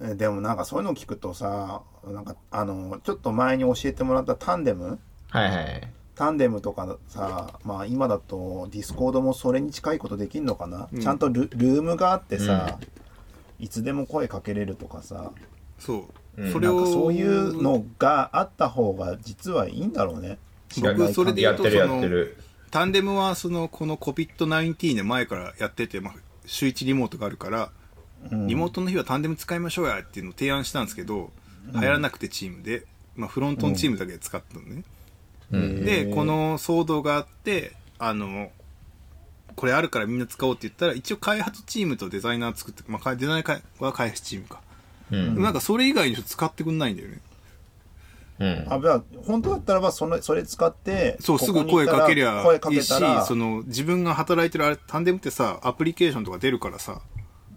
[0.00, 4.98] えでもなんかそういうのを聞くとさなんかあのちょっと前に教えてもらったタンデム？
[5.28, 11.00] はいはいタンデムとかさまあ今だとディスコードもそれに近いことできんのかな、うん。
[11.00, 12.78] ちゃんとルルームがあってさ、
[13.60, 15.30] いつでも声かけれるとかさ。
[15.78, 16.42] そう。
[16.42, 16.52] うん。
[16.52, 20.38] それを、なんかそういうのがあった方が実はいいんだろうね
[20.80, 22.02] 僕それで言うとその
[22.72, 26.14] タンデムはその、この COVID-19 の前からやってて、まあ、
[26.46, 27.70] 週1リモートがあるから、
[28.30, 28.46] うん。
[28.46, 31.30] リモートの日はタンデム使いましょうやっていうのを提案したんですけど、
[31.74, 34.84] 流行らなくてチームで、まあ、フロントのチームだけで使ったのね。
[35.50, 35.84] うん。
[35.84, 38.50] で、この騒動があって、あの、
[39.54, 44.62] これあるからみんな使おうって言ったら、一応開発チームとデザイナー作って、まあ、デザイナーは開発チームか。
[45.10, 45.42] うん。
[45.42, 47.20] なんかそれ以外に使ってくんないんだよね。
[48.42, 57.00] うんあ本当だったらばそのそれ使ってそう、すぐ声かけりゃいいしその、自分が働いてるあれ、タンデムってさ、アプリケーションとか出るからさ、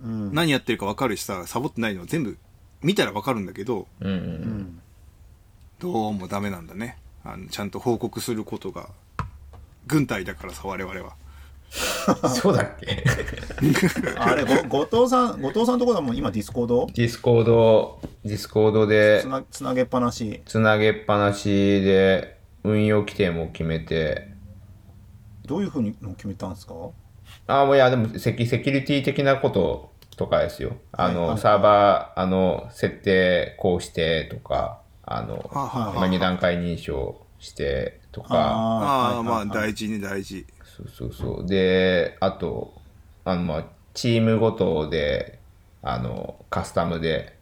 [0.03, 2.37] うん何やってるか分かるしさ、サボってないのは全部
[2.83, 4.81] 見たら分かるんだけど、うんううんん
[5.79, 6.97] どうもダメなんだね。
[7.23, 8.89] あのちゃんと報告することが、
[9.87, 11.15] 軍隊だからさ、我々は。
[12.29, 13.03] そうだっけ？
[14.17, 16.87] あれご後藤さん後藤さんとこだもん今ディスコード？
[16.93, 20.41] ディスコードディスコードでつなつなげっぱなし。
[20.45, 21.49] つなげっぱなし
[21.81, 24.33] で運用規定も決めて。
[25.45, 26.73] どういうふうにの決めたんですか？
[27.47, 30.77] あもういやでもセキセキュリティ的なこととかですよ。
[30.93, 38.29] あの、はいはいサーバーあの設定こうしてとかあの、はあはあはあまあ、2段階認証してとか。
[38.33, 39.69] ああ、まあはいはいはい。
[39.69, 40.47] 大事ね、大事。
[40.75, 41.47] そうそうそう。
[41.47, 42.73] であと
[43.23, 45.39] あのまあチームごとで
[45.81, 47.37] あのカスタムで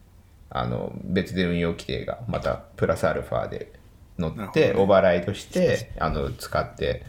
[0.50, 3.72] あの別で運用規定がまたプラスアルファで
[4.20, 7.04] 乗って、オーバーライドしてあの使って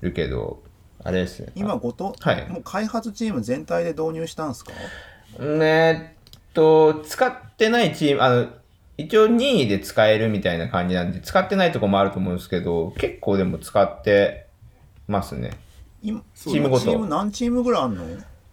[0.00, 0.60] るけど
[1.04, 1.52] あれですね。
[1.54, 2.48] 今後藤、はい。
[2.48, 4.72] もう開発チーム全体で導入したんですか？
[5.38, 8.48] ねえっと使ってないチームあの
[8.96, 14.48] 一応任意で使えるみたいな感じなんで使ってないとこもあると思うんですけど結構でも使って
[15.06, 15.52] ますね
[16.02, 16.84] 今チームごと。
[16.84, 18.04] チーム何チームぐらいあんの？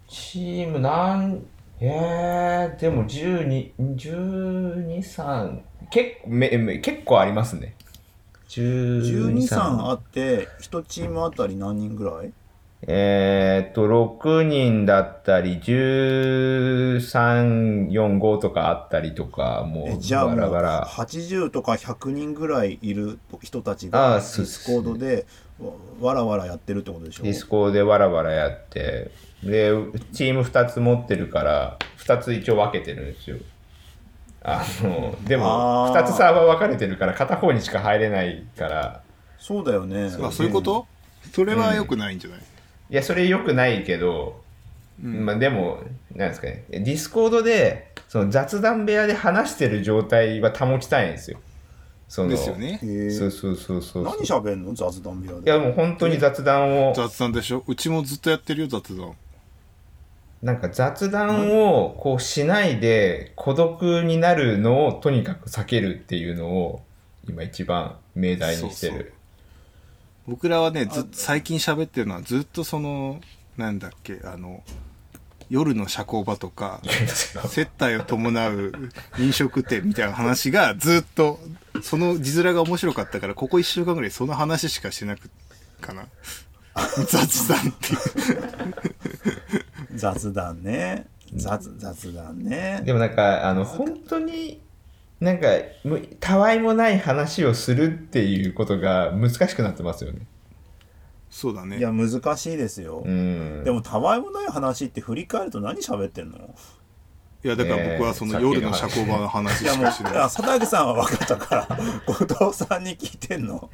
[0.07, 1.43] チームなん
[1.79, 5.59] えー、でも12、12、3
[5.91, 7.75] 結構めめ結構ありますね。
[8.47, 12.31] 12、12、3 3あって1チームあたり何人ぐらい？
[12.87, 16.99] えーっと、6人だったり、13、
[17.89, 20.85] 4、5とかあったりとか、もう、えじゃあもうバラバラ。
[20.85, 25.25] 80とか100人ぐらいいる人たちあがディスコードで
[25.59, 27.23] わわらわらやってるってことでしょ？
[27.23, 29.09] ディスコでわらわらやって、
[29.43, 29.71] で、
[30.13, 33.37] チーム2つ持ってるから、2つ一応分けてるんですよ。
[34.43, 36.01] あの、でも、あー。
[36.01, 39.01] 2つサーバー分かれてるから、片方にしか入れないから、
[39.39, 40.11] そうだよね。
[40.21, 40.85] あそういうこと？
[41.33, 42.39] それは良くないんじゃない、
[42.89, 44.43] いや、それ良くないけど、
[45.01, 45.79] まあでも、
[46.15, 51.39] なんですかね、ディスコードで、その雑談部屋で話してる状態は保ちたいんですよ。
[52.07, 52.55] そのですよ。
[52.55, 52.79] ね。
[53.11, 54.03] そうそうそうそう。
[54.03, 54.73] 何喋んの？
[54.75, 57.63] 雑談部屋いでやもう本当に雑談を、雑談でしょ？
[57.67, 59.13] うちもずっとやってるよ雑談。
[60.43, 66.83] なんか雑談をこうしないで孤独になるのをとにかく避けるっていうのを
[67.27, 69.14] 今一番命題にしてる。
[70.27, 73.21] 僕らはねずっと最近喋ってるのはずっとその
[73.57, 74.63] なんだっけあの
[75.49, 76.81] 夜の社交場とか
[77.47, 78.71] 接待を伴う
[79.19, 81.39] 飲食店みたいな話がずっと
[81.83, 85.29] その字面が面白かったからここ1週間ぐらいその話しかしてなく
[85.81, 86.07] かな。
[87.07, 87.99] 雑談っていう。
[89.95, 91.07] 雑談ね。
[91.35, 92.81] 雑雑談ね。
[92.83, 94.61] でもなんかあの本当に
[95.19, 95.47] なんか
[95.83, 100.27] むたわいもない話をするっていうことが難しくなってますよね。
[101.29, 101.77] そうだね。
[101.77, 103.63] いや難しいですよ、うん。
[103.63, 106.37] でもたわいもない話って振り返ると何喋ってんの？
[107.43, 112.13] いやだから僕はその夜の社交場の話いやもうしかしないあ佐竹さんは分かったから後
[112.47, 113.69] 藤さんに聞いてんの？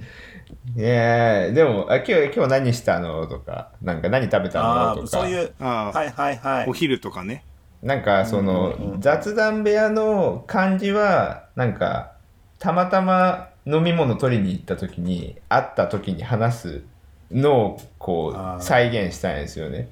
[0.75, 3.25] いやーでもあ今日今日何したの？
[3.27, 5.19] とかなんか何食べたあのとか。
[5.19, 6.69] あそういうはいはいはい。
[6.69, 7.45] お昼とかね
[7.81, 12.13] なんかその、雑談部屋の感じはなんか
[12.59, 16.83] たまたま飲み物取りに行った時に会った時に話す
[17.31, 19.89] のをこう再現したいんですよね。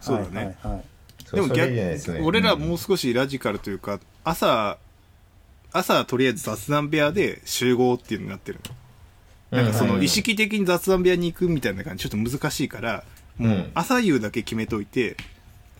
[0.00, 0.84] そうだね、はいはい
[1.32, 1.98] でも逆ね。
[2.22, 4.78] 俺らうんもう少しラジカルというか朝
[5.72, 8.60] 朝とりあえず雑談部屋で集合っていうのになってる
[9.50, 9.58] の。
[9.58, 13.04] なんかそうんの意識的に雑談部屋に行くみたいな感じちょっと難しいから
[13.38, 15.16] もう朝夕だけ決めといて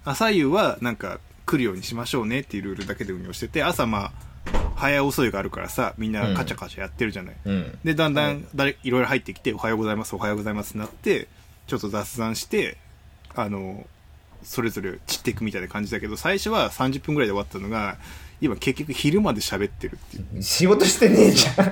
[0.05, 4.13] 朝夕はなんか来るようにしましょうねっていうルールだけで運用してて朝まあ
[4.77, 7.79] 早遅いがあるからさみんなカチャカチャやってるじゃない、うん。
[7.85, 11.29] でだんだん誰いろいろ入ってきて「おはようございますおはようございます」ってなって
[11.67, 12.77] ちょっと雑談して
[13.35, 13.87] あの
[14.43, 17.99] それぞれ散っていくみたいな感じだけど最初は30分ぐらいで終わったのが
[18.41, 21.63] 今結局昼まで喋ってるっていう 仕事してねえじゃ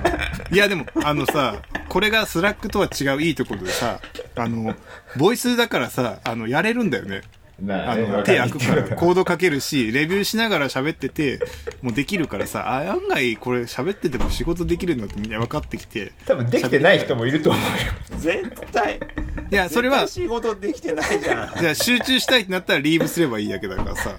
[0.51, 0.53] ん。
[0.53, 3.99] いやでもあのさこれが Slack とは違ういいところでさ
[4.35, 4.75] あの
[5.15, 7.21] ボイスだからさあのやれるんだよね
[7.59, 11.39] あの手開くからコードかけるしレビューしながら喋ってて
[11.81, 18.19] もうできるからさあ案外これ喋ってても仕事できるんだってみんな分かってきて多分できてない人もいると思うよ。
[18.19, 18.99] 絶対。
[19.49, 21.59] いやそれは仕事できてないじゃん。
[21.59, 24.15] じゃあ集中したいってなったらリーブすればいいだけだからさ。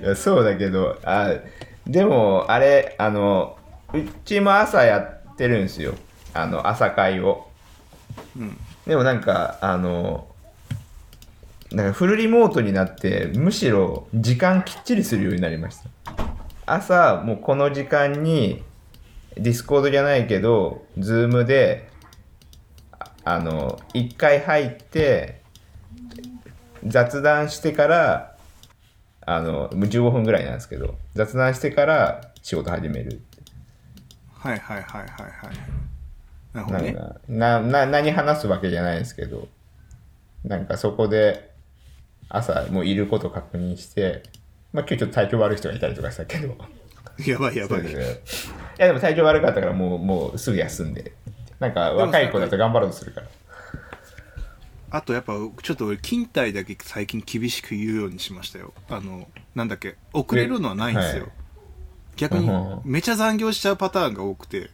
[0.00, 1.32] いやそうだけどあ
[1.86, 3.58] でもあれあの
[3.92, 5.94] うちも朝やってるんですよ。
[6.32, 7.48] あの朝会を、
[8.86, 10.26] でもなんかあの
[11.74, 16.14] なんかフルリモートになってむしろ時間きっちりするようになりました
[16.66, 18.62] 朝もうこの時間に
[19.36, 21.88] Discord じゃないけど Zoom で
[22.92, 25.42] ああの1回入って
[26.86, 28.36] 雑談してから
[29.26, 33.20] あのもう15分ぐらいなんですけど雑談してから仕事始める
[34.32, 35.56] はいはいはいはいはい。
[36.52, 36.96] なるほどね。
[37.28, 39.48] なな何話すわけじゃないですけど
[40.44, 41.53] なんかそこで
[42.36, 44.22] 朝もういること確認して
[44.72, 46.56] まあ今日ちょっと体調悪い人がいたりとかしたけど
[47.26, 47.80] やばいやばい。
[47.82, 47.84] い
[48.78, 51.12] やでも体調悪かったからもうもうすぐ休んで
[51.60, 53.28] なんか若い子だと頑張ろうとするから
[54.90, 58.72] あとやっぱちょっと俺勤怠だけ最近厳しく言うようにしましたよ。
[58.88, 61.24] あの、なんだっけ、遅れるのはないんですよ。
[61.24, 61.32] はい
[62.16, 64.70] 逆にうんめちゃ残業しちゃうパターンが多くて。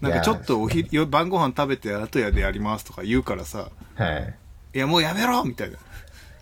[0.00, 4.34] なんかちょっとお昼、よ晩ご飯食べて後やでやりますとか言うからさ、はい
[4.74, 5.78] いやもうやめろみたいな。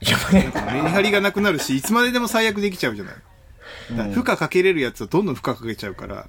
[0.03, 3.15] いやメリハリがなくなるし、いつまででも最悪できちゃうじゃない？
[3.90, 6.29] だから負荷かけれるやつはどんどん負荷かけちゃうから、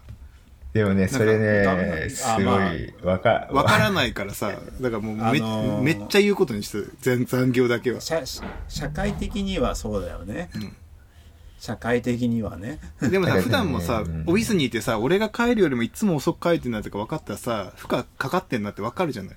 [0.73, 7.99] でもねそれねすあごまあいわかわからないからさ、だからもうめ,、あのーめっちゃ言うことにしてる全残業だけは。
[7.99, 8.21] 社
[8.67, 10.49] 社会的にはそうだよね、
[11.59, 12.79] 社会的にはね。
[13.01, 14.23] でもさ、普段もさ、うん。
[14.27, 19.35] オフィスにいてさ、俺が帰るよりもいつも遅く帰ってんなとか分かったらさ、負荷かかってんなって分かるじゃない？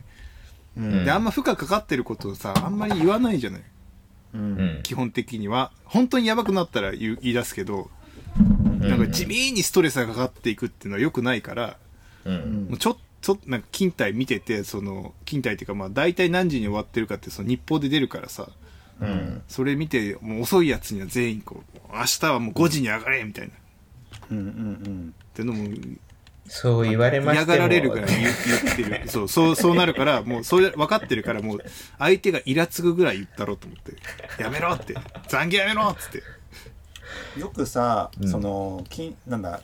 [0.77, 1.05] うん。
[1.07, 3.63] で、あんま負荷かかってることをさ、あんまり言わないじゃない？
[4.37, 4.79] ううん。
[4.79, 5.73] ん基本的には。
[5.85, 7.91] 本当にやばくなったら言い出すけど、
[8.81, 11.77] なんか地味にストレスがかかっていくっていうのは良くないから、
[12.25, 12.67] うん。
[12.71, 18.49] もうちょっととなんか勤怠見ててその勤怠っていうかまあ大体何時に終わってるかってその日報で出るからさ
[19.01, 19.43] うん。
[19.49, 23.55] それ見てもう遅いやつには全員こう明日はもう5時に上がれみたいな。
[23.55, 23.59] っ
[24.31, 25.15] うんうん。
[25.35, 25.65] てのも
[26.49, 27.53] そう言われましても。
[27.53, 29.09] 嫌がられるぐらい言言ってる。
[29.09, 31.59] そうそうそうなるからもうそれ分かってるからもう
[31.99, 34.43] 相手がイラつくぐらい言ったろうと思って。
[34.43, 34.95] やめろって。
[35.29, 36.23] 残業やめろっつって。
[37.37, 37.43] うん。
[37.43, 38.29] よくさ、うん。
[38.29, 39.61] そのきなんだ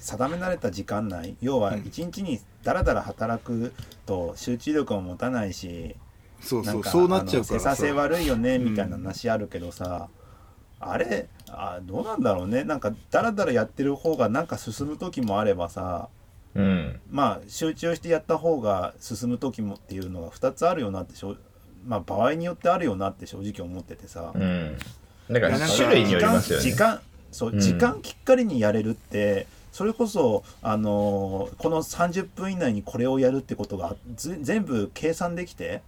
[0.00, 1.80] 定められた時間内要はうん。
[1.80, 3.72] 一日にだらだら働く
[4.06, 5.96] と集中力も持たないし、
[6.40, 8.58] そうそうそうなっちゃうからさ生産性悪いよねう。
[8.58, 10.08] んみたいな話あるけどさ、
[10.78, 12.64] あれあどうなんだろうね。
[12.64, 16.08] なんかだらだらやってる方がなんか進む時もあればさ
[16.54, 17.00] うん。
[17.10, 21.36] まあ集中してやった方が進む時もっていうのが2つあるよなってしょ
[21.86, 24.76] まあ場合によってあるよなって正直思っててさ、うん。
[25.30, 26.64] だから種類によりますよね。
[26.64, 35.82] 時間そう、うん時間きっかりにやれるってそれこそ、あのーこの30分以内にこれをやるってことがず全部計算できて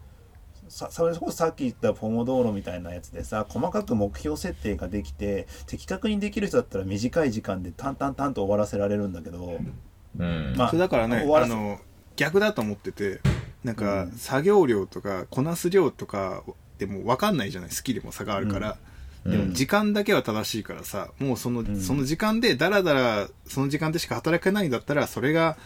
[0.69, 9.73] さそれこそさっき言ったポモ道路みたいなやつでさ細かく目標設定ができて的確にできる人だったら短い時間で淡々々と終わらせられるんだけど、うん。
[10.17, 11.79] まあそれだからね終わらせあの
[12.17, 13.21] 逆だと思ってて
[13.65, 14.13] なんか、うん。
[14.13, 16.43] 作業量とかこなす量とか
[16.79, 18.77] でも分かんないじゃないスキルも差があるから、
[19.25, 19.33] うん。
[19.33, 21.81] でも時間だけは正しいからさもうその,、ん。
[21.81, 25.57] その時間でダラダラその時間でしか働けないんだったらそれが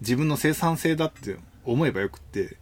[0.00, 2.56] 自分の生産性だって思えばよくって。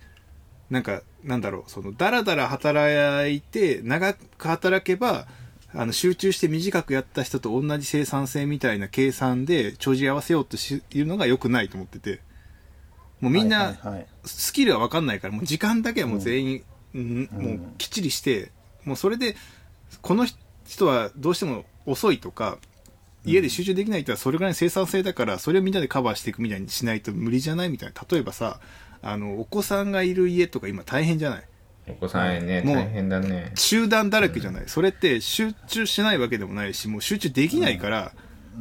[0.71, 5.27] なんかなんだろうそのダラダラ働いて長く働けば
[5.75, 12.21] あの集中して短くやった人と同じ生産性みたいな計算で帳尻合わせようとしいうのが良くないと思ってて。
[13.21, 13.75] もうみんな、
[14.25, 16.65] スキルは分かんないからもう時間だけはもう全員、
[16.95, 17.43] うんうん。
[17.43, 18.51] もうきっちりして
[18.85, 19.35] もうそれで
[20.03, 20.27] この
[20.67, 22.59] 人はどうしても遅いとか
[23.25, 28.07] 家で集中できない人はそれぐらいの生産性だからそれをみんなでカバーしていくみたいにしないと無理じゃないみたいな。
[28.11, 28.61] 例えばさ
[29.01, 31.45] あのお子さんがいる家とか今大変じゃない？
[31.87, 33.53] お子さんね、もう大変だね。
[33.55, 38.13] 集団だらけじゃない、それって集中しないわけでもないしもう集中できないから、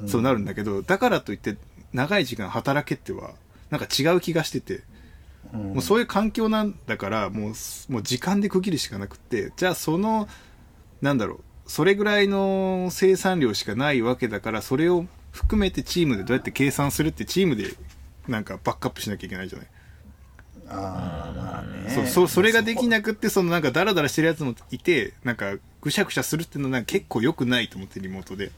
[0.07, 1.57] そうなるんだけどだからといって
[1.93, 3.31] 長い時間働けっては
[3.69, 4.81] なんか違う気がしてて。
[5.53, 5.73] うん。
[5.73, 10.27] もうそういう環境なんだからもうすもう時間で区切るしかなくってじゃあその
[11.01, 17.73] なんだろうそれぐらいの生産量しかないわけだからそれを含めてチームでどうやって計算するってチームで
[18.27, 19.67] なんかバックアップしなきゃいけないじゃない、
[20.73, 21.89] ああまあね。
[21.89, 28.51] そうそそれができなくってそのなんかダラダラしてるやつもいてなんかぐしゃぐしゃするっていうのはなんか結構良くないと思ってリモートで。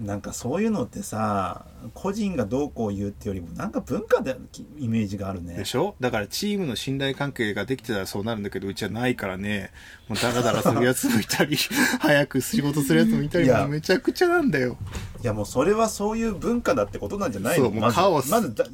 [0.00, 4.36] なんかそういうのってさ個人がどうこう言うってよりもなんか文化で
[4.78, 5.56] イメージがあるね。
[5.56, 5.96] でしょ？
[5.98, 9.72] だからチームの信頼関係ができてたらそうなるんだけどうちはないからね。
[10.06, 11.56] もうダラダラするやつもいたり
[11.98, 14.76] 早く仕事するやつもいたりもうめちゃくちゃなんだよ。
[15.20, 18.30] いやもうそれはそういう文化だってことなんじゃないそうもうのまずカオス。
[18.30, 18.66] まずだ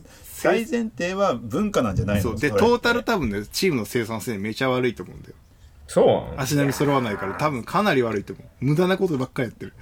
[0.43, 2.22] 大前提は文化なんじゃないの？
[2.22, 2.39] そう。
[2.39, 5.35] でトータル多分ねチームの生産性めちゃ悪いと思うんだよ。
[5.87, 6.41] そうなの？
[6.41, 8.47] 足並み揃わないから多分かなり悪いと思う。
[8.64, 9.74] 無駄なことばっかりやってる。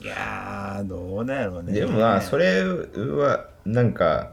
[0.00, 1.72] いやーどうだろうね。
[1.72, 4.32] でもまあそれはなんか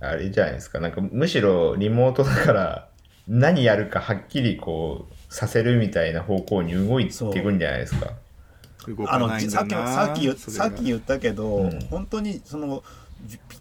[0.00, 0.80] あれじゃないですか。
[0.80, 2.88] なんかむしろリモートだから
[3.28, 8.10] 何やるかはっきりこうさせるみたいな方向に動いていくんじゃないですか。
[8.88, 11.80] 動かあのないんだなさっきさっきさっき言ったけど、うん。
[11.88, 12.82] 本当にそのじ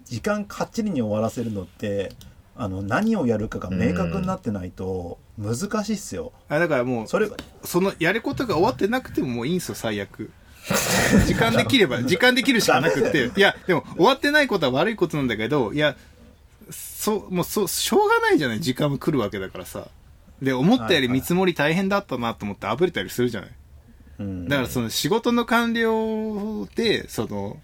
[0.06, 2.12] 時間かっちりに終わらせるのって
[2.56, 6.32] あの何をやるかが明確になってないと難しいっすよ。
[6.50, 7.30] あだからもうそれ
[7.64, 10.32] そのやることが終わってなくてももういいんですよ最悪。
[11.26, 13.32] 時間できれば 時間できるしかなくて。
[13.36, 15.96] いやでも終わってないことは悪いことなんだけどいや
[16.70, 19.88] そうもうそうしょうがないじゃない時間も来るわけだからさ。
[20.42, 23.50] で思ったより見積もり大変だったなと思ってあぶれたりするじゃない。
[24.20, 24.48] うん。
[24.48, 27.58] だからその仕事の完了でその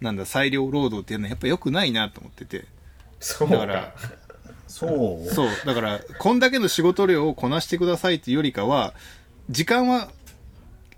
[0.00, 2.64] なんだ裁量労働っていうのはやっぱ良くないなと思ってて。
[3.20, 3.54] そうか。
[3.54, 3.94] だから
[4.66, 4.86] そ
[5.26, 5.28] う？
[5.28, 5.48] そう。
[5.66, 8.94] だからこんだけの仕事量をこなしてくださいっていうよりかは
[9.50, 10.10] 時間は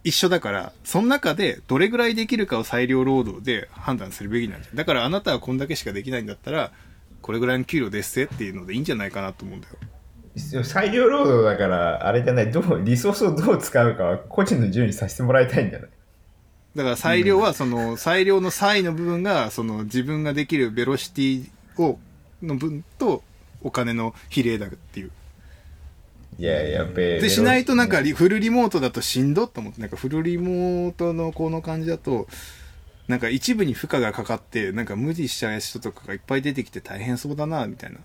[0.04, 6.72] 一緒だからその中でどれぐらいできるかを裁量労働で判断するべきなんじゃんだからあなたはこんだけしかできないんだったら
[7.20, 9.74] これぐらいの給料ですぜっていうのでいいんじゃないかなと思うんだよ。
[10.64, 12.50] 裁量労働だからあれじゃない。
[12.50, 15.90] どうリソースをどう使うかは個人の自由にさせてもらいたいんじゃない？
[16.74, 21.98] だから裁量はその裁量の差の部分がその自分ができるベロシティを
[22.42, 23.22] の分と
[23.62, 25.10] お金の比例だっていう。
[26.38, 32.26] いややっべでしないとなんかリフルリモートだとしんどっと思ってなんかフルリモートのこの感じだと
[33.06, 37.98] なんか一部に負荷がかかってなんか無理しちゃう人とかがいっぱい出てきて大変そうだなみたいな。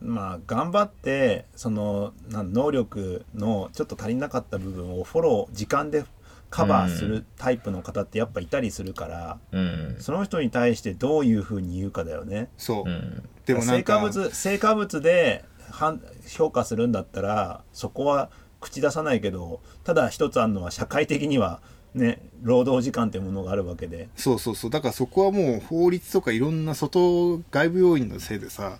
[0.00, 6.04] まあ頑張ってその能力のちょっと足りなかった部分をフォロー時間で
[6.50, 9.96] カバーするタイプの方ってやっぱいたりするから、うん。
[9.98, 12.48] その人に対してどういうふうに言うかだよね。
[12.56, 13.22] そう、うん。
[13.46, 18.30] 成でもなんか果物成果物で判評価するんだったらそこは
[18.60, 21.60] 口出さないけどただ一つあるのは社会的には
[21.94, 28.78] ね労働時間っていうものがあるわけでそうそうそうだからそこはもう法律とかいろんな外外部要因のせいでさ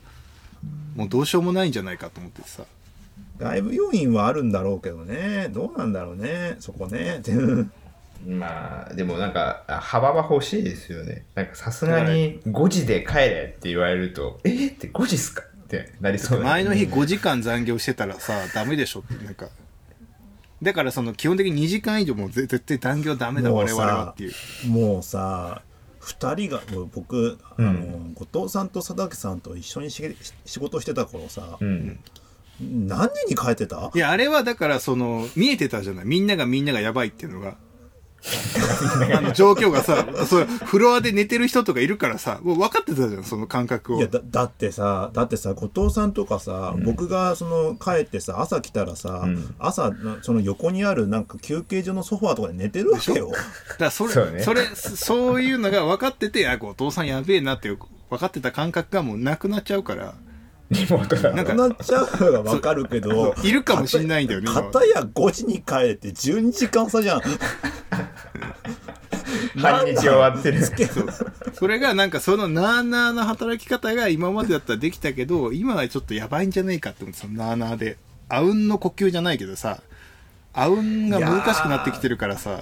[0.96, 2.64] もうどうしようもないんじゃないかと思ってさ
[3.38, 5.48] 外部要因はあるんだろうけどね。
[5.52, 6.56] どうなんだろうね。
[6.60, 7.20] そこね。
[7.22, 7.70] 全
[8.26, 11.24] まあ、でもなんか、あ幅は欲しいですよね。
[11.36, 15.42] なんかさすがに5時で帰れって言われると、えーって5時っすか？
[15.42, 19.04] ってなりそうな前の日5時間残業してたらさダメでしょ？
[19.14, 19.48] ってなんか。
[20.60, 24.32] だからその基本的に2時間以上も絶対残業ダメだ我々はっていう。
[24.68, 25.62] もうさ
[26.00, 32.00] 2人がもう僕、あの後藤さんと佐竹さんと一緒にし仕事してた頃さ、うん。
[32.60, 33.90] 何時に帰ってた？
[33.94, 36.04] いやあれはだからその見えてたじゃない？
[36.06, 37.56] みんながみんながやばいっていうのが。
[39.16, 43.98] あの状況がさそうフロアで寝てる人とかいるからさもう分かってたじゃんその感覚を。
[43.98, 49.54] いやだだってさだってさ後藤さんとかさ、僕がその帰ってさ朝来たらさ、ん。
[49.60, 49.92] 朝
[50.22, 53.30] その横にあるなんか休憩所のソファーとかで寝てるわけよ。
[53.30, 54.42] だからそれそうね。
[54.42, 57.78] それそういうのが分かっててあ後藤さんやべえなっていう
[58.10, 60.14] 分かってた感覚がもうなくなっちゃうから
[60.70, 64.62] リモートだなんかなくなっちゃうのがわかるけどいるかもしんないんだよね今。
[64.62, 67.22] 片や5時に帰って12時間差じゃん。
[69.58, 70.60] 半日終わってる。
[71.54, 77.96] それがなんかそのなーなーな働き方が今までだったらできたけど今はちょっとやばいんじゃねえかって思ってそのなーなーで。
[78.28, 79.80] あうんの呼吸じゃないけどさ
[80.52, 82.60] あうんが難しくなってきてるからさ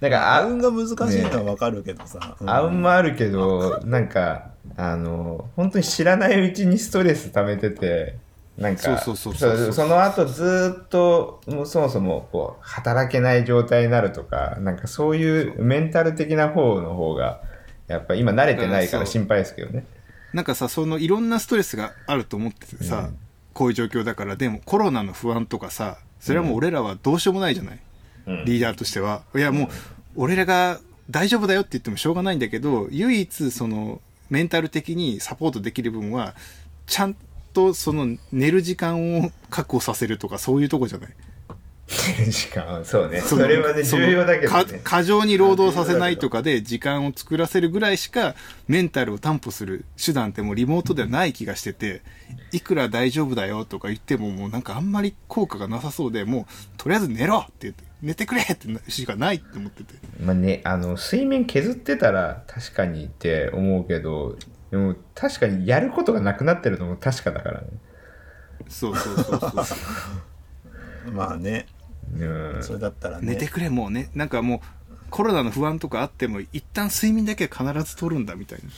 [0.00, 8.16] なんか、ああうんが難しいのはわかるけどさ、うんあうんもあるけど、なんか、あの、本当に知らないうちにストレス溜めてて、
[8.56, 17.40] なんか、そうそうそうそうそその後ずーっと、もうそもそも、こう、働けない状態になるとか、なんかそういうメンタル的な方の方が、
[17.88, 19.84] やっぱ今慣れてないから心配ですけどね。
[20.32, 23.08] なんかさそのいろんなストレスがあると思っててさ、
[23.54, 27.80] こういう状況だからでもコロナの不安とかさそれはもう俺らはどうしようもないじゃない、うん
[28.44, 29.22] リーダーとしては。
[29.34, 29.68] いやもう
[30.16, 34.00] 俺らが大丈夫だよって言ってもしょうがないんだけど唯一その
[34.30, 36.34] メンタル的にサポートできる分は
[36.86, 37.16] ちゃん
[37.54, 41.10] とその寝る時間を確保させるとかそういうとこじゃない？
[42.30, 43.22] 時間、そうね。
[43.22, 44.82] そそれはね、重要だけどかね。
[44.84, 48.34] 過剰に労働させないとかで時間を作らせるぐらいしか
[48.66, 52.02] メンタルを担保する手段ってもうリモートではない気がしてて
[52.52, 56.44] いくら大丈夫だよとか言ってももうなんかあんまり効果がなさそうでもう
[56.76, 64.36] とりあえず寝ろって言って寝てくれってしかないって思っててまあね、あの、睡眠削ってたら確かにって思うけど、
[64.70, 67.68] でも確かにやることがなくなってるのも確かだからね。
[68.68, 69.74] そうそうそうそ
[71.06, 71.66] う まあね
[72.12, 72.58] うん。
[72.60, 78.68] それだったらね寝てくれもうねなんかもうコロナの不安とかあっても一旦睡眠だけは必ず取るんだみたいな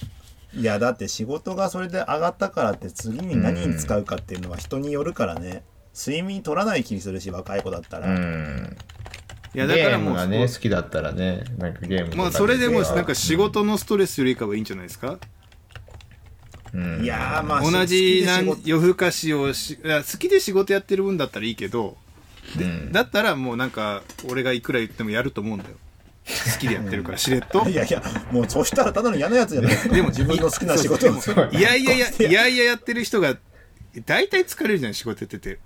[0.53, 5.65] いやだって仕事がそれで上がったからって次に何に使うかっていうのは人によるからね
[5.95, 8.77] 睡眠取らない気にするし若い子だったら、うん。
[9.53, 15.19] いやだからもうゲームがね、好きだったらね、なんかゲームまあそれでもさなんか仕事のストレスよりかはいいんじゃないですか、
[16.73, 17.03] うん。
[17.03, 21.97] いやーまあ同じなん夜更かしをしいや好きで仕事やってる分だったらいいけど、
[22.57, 22.93] でうん。
[22.93, 25.75] だったらもうなんか俺がいくら言ってもやると思うんだよ。
[26.53, 27.67] 好きでやってるからしれっと。
[27.69, 31.21] いやいやもうそしたらただの嫌なやつじゃないでも自分の好きな仕事を。
[31.21, 31.51] そう。
[31.53, 33.37] いやいやいやいやいややってる人が
[34.07, 35.59] 大体疲れるじゃん仕事やってて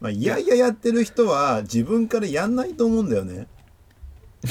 [0.00, 3.46] まあいやいややってる人は自分からやんないと思うんだよね。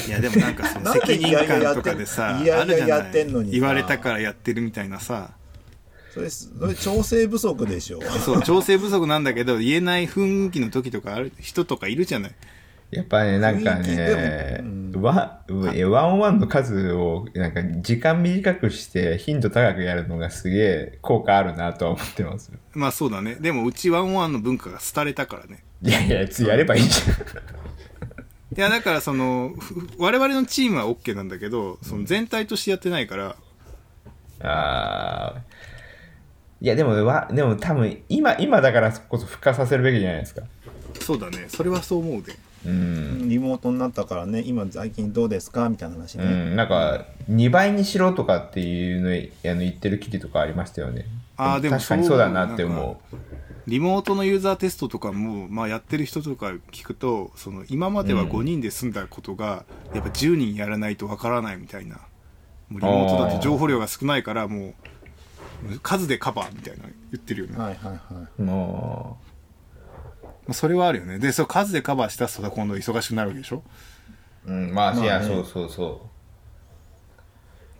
[0.06, 5.32] いやでもなんかその 責任感とかでさいやいややってんのに言われたからやってるみたいなさ。
[6.12, 8.00] それそれ調整不足でしょ。
[8.24, 12.34] そう調整不足なんだけど言えない雰囲気の時とかある人とかいるじゃない
[12.90, 14.60] やっぱね、なんかね
[14.96, 22.58] ワンえワンの数を、なんか時間短くして頻度高くやるのがすげえ効果あるなとは思ってますよ。
[22.72, 23.36] まあそうだね。
[23.36, 25.62] でもうちワンワンの文化が廃れたからね。
[25.82, 27.00] いやいや、つやればいいじ
[28.56, 33.24] いやだからそのふ我々のチームは OK なんだけどその全体としてやってないから。
[33.26, 33.34] ゃん。
[34.42, 35.40] あー。
[36.62, 40.42] いや、でも、わでも多分、今、今だからこそ復活させるべきじゃないですか。
[41.00, 41.46] そうだね。
[41.48, 42.34] それはそう思うで
[42.66, 43.28] うん。
[43.28, 51.06] リモートになったからね今最近どうですかみたいな話ね、うん、なんか、2倍にしろとかっていうのあの言ってる記事とかありましたよね。
[51.36, 53.16] あーでも確かにそうだなって思う。
[53.66, 62.00] リモートのユーザーテストとかも、まあ、やってる人とか聞くとその今までは5人で済んだことが、やっぱ10人やらないとわからないみたいな。
[62.68, 64.74] もうリモートだと情報量が少ないからもう
[65.82, 68.42] 数でカバーみたいな言ってるよね、まはいはいはい
[70.54, 73.62] それはあるよねでそう数でカバーしたら今度忙しくなるわけでしょ？
[74.46, 76.06] うん、まあ、まあねいや、そうそうそ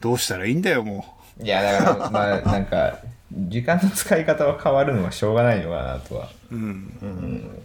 [0.01, 1.05] どうしたらいいんだよ、も
[1.39, 1.45] う。
[1.45, 2.99] いや、だから、まあ、なんか、
[3.33, 6.29] 時間の使い方は変わるのはしょうがないのかなとは。
[6.51, 6.55] う。
[6.55, 7.63] うん。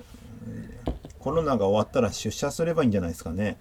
[1.20, 3.58] コロナが終わったら出社すればいいんじゃないですかね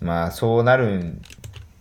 [0.00, 1.18] まあ、そうなる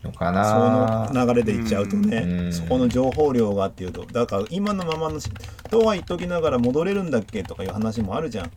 [0.03, 1.25] のかそな。
[1.25, 5.29] の流れでいっちゃうとね、うんそこの情報量がっていうとだから今のままのし
[5.69, 8.51] とは言っときながら戻れるんだっけとかいう話もあるじゃん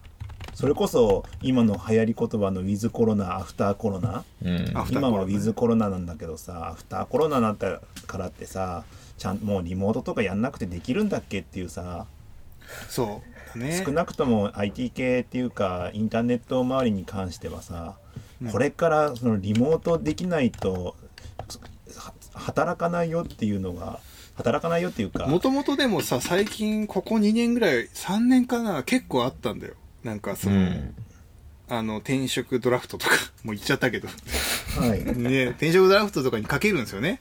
[0.56, 4.72] それこそ今の流行り言葉のウィズコロナアフターコロナうん。
[4.90, 8.84] 今はウィズコロナなんだけどさアフターコロナになったからってさ
[9.18, 12.06] ちゃんもうリモートとかやんなくてできるんだっけっていうさ
[12.88, 13.22] そ
[13.54, 13.58] う。
[13.58, 13.92] ね少。
[13.92, 17.96] なくとも IT 系っていうかインターネット周りに関してはさ、
[18.40, 20.94] うんこれからそのリモートできないと
[21.94, 23.98] は働かないよっていうのが
[24.36, 29.74] 働かないよっていうかもともとでもさ、最近、ここ2年ぐらい、3年かな、結構あったんだよ。
[30.06, 30.94] なんかそうの、ん。
[31.68, 34.08] あの、転職ドラフトとか、 もう言っちゃったけど。
[34.78, 37.08] はい、ね、転職ドラフトとかに書けるんですよね。
[37.08, 37.20] はい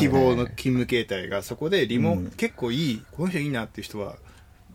[0.00, 4.16] 希望の勤務形態が、そこでリモ、うん結構いい、この人いいなっていう人は、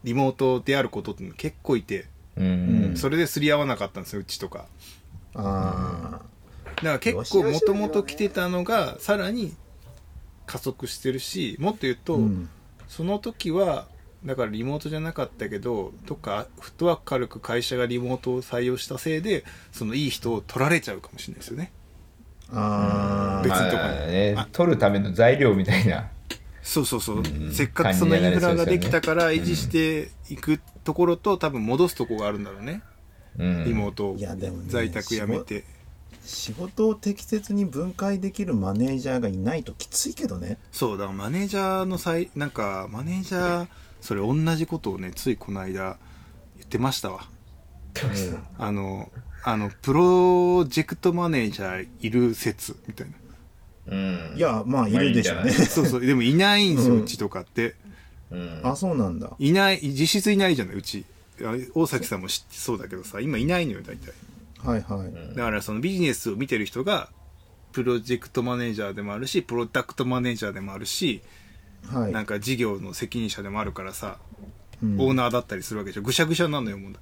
[0.05, 2.05] リモートであることって結構いて、
[2.37, 2.93] うん。
[2.95, 4.67] それですり合わなかったんですよ、うちとか。
[5.33, 6.21] あ
[6.77, 9.53] だから結構もともと来てたのが、さらに
[10.45, 12.19] 加速してるし、もっと言うと、
[12.87, 13.87] その時は、
[14.25, 21.71] だからリモートじゃなかったけど、とか、フットワーク軽く会社がリモートを採用したせいで、そのいい人を取られちゃうかもしれないですよね。
[22.53, 26.09] ああ、別にとこまあねあ、取るための材料みたいな。
[26.61, 27.19] そうそうそう。
[27.21, 32.83] んせっかくそのインフラができたから維持していくところと、多分戻すとこがあるんだろうね。
[33.39, 33.65] うん。
[33.65, 35.63] リモートをいやでもね在宅やめて。
[36.23, 43.67] 仕事を適切に分解できるマネージャーがいないときついけどねそう、だからマネージャーの際、なんか、マネージャー、
[44.01, 45.97] それ同じことをね、ついこの間
[46.57, 47.27] 言ってましたわ。
[48.57, 49.11] あの、
[49.43, 53.13] あの、プロジェクトマネージャーいる説、みたいな。
[53.87, 54.33] うん。
[54.35, 57.75] いやまあいるでしょうね、そうそう、でもいないんですよ、うちとかって。
[58.29, 58.61] うん。
[58.63, 61.05] あそうなんだいない、実質いないじゃない、うち。
[61.43, 64.13] あ大崎さんも知ってそうだけどさ、今いないのよ、大体。
[64.63, 67.09] はいはい、だからそのビジネスを見てる人が、
[67.71, 71.21] プロジェクトマネージャーでもあるし、プロダクトマネージャーでもあるし、
[71.89, 74.17] はいなんか事業の責任者でもあるからさ、
[74.83, 76.01] うんオーナーだったりするわけでしょ。
[76.01, 76.93] ぐしゃぐしゃなのよ、もう。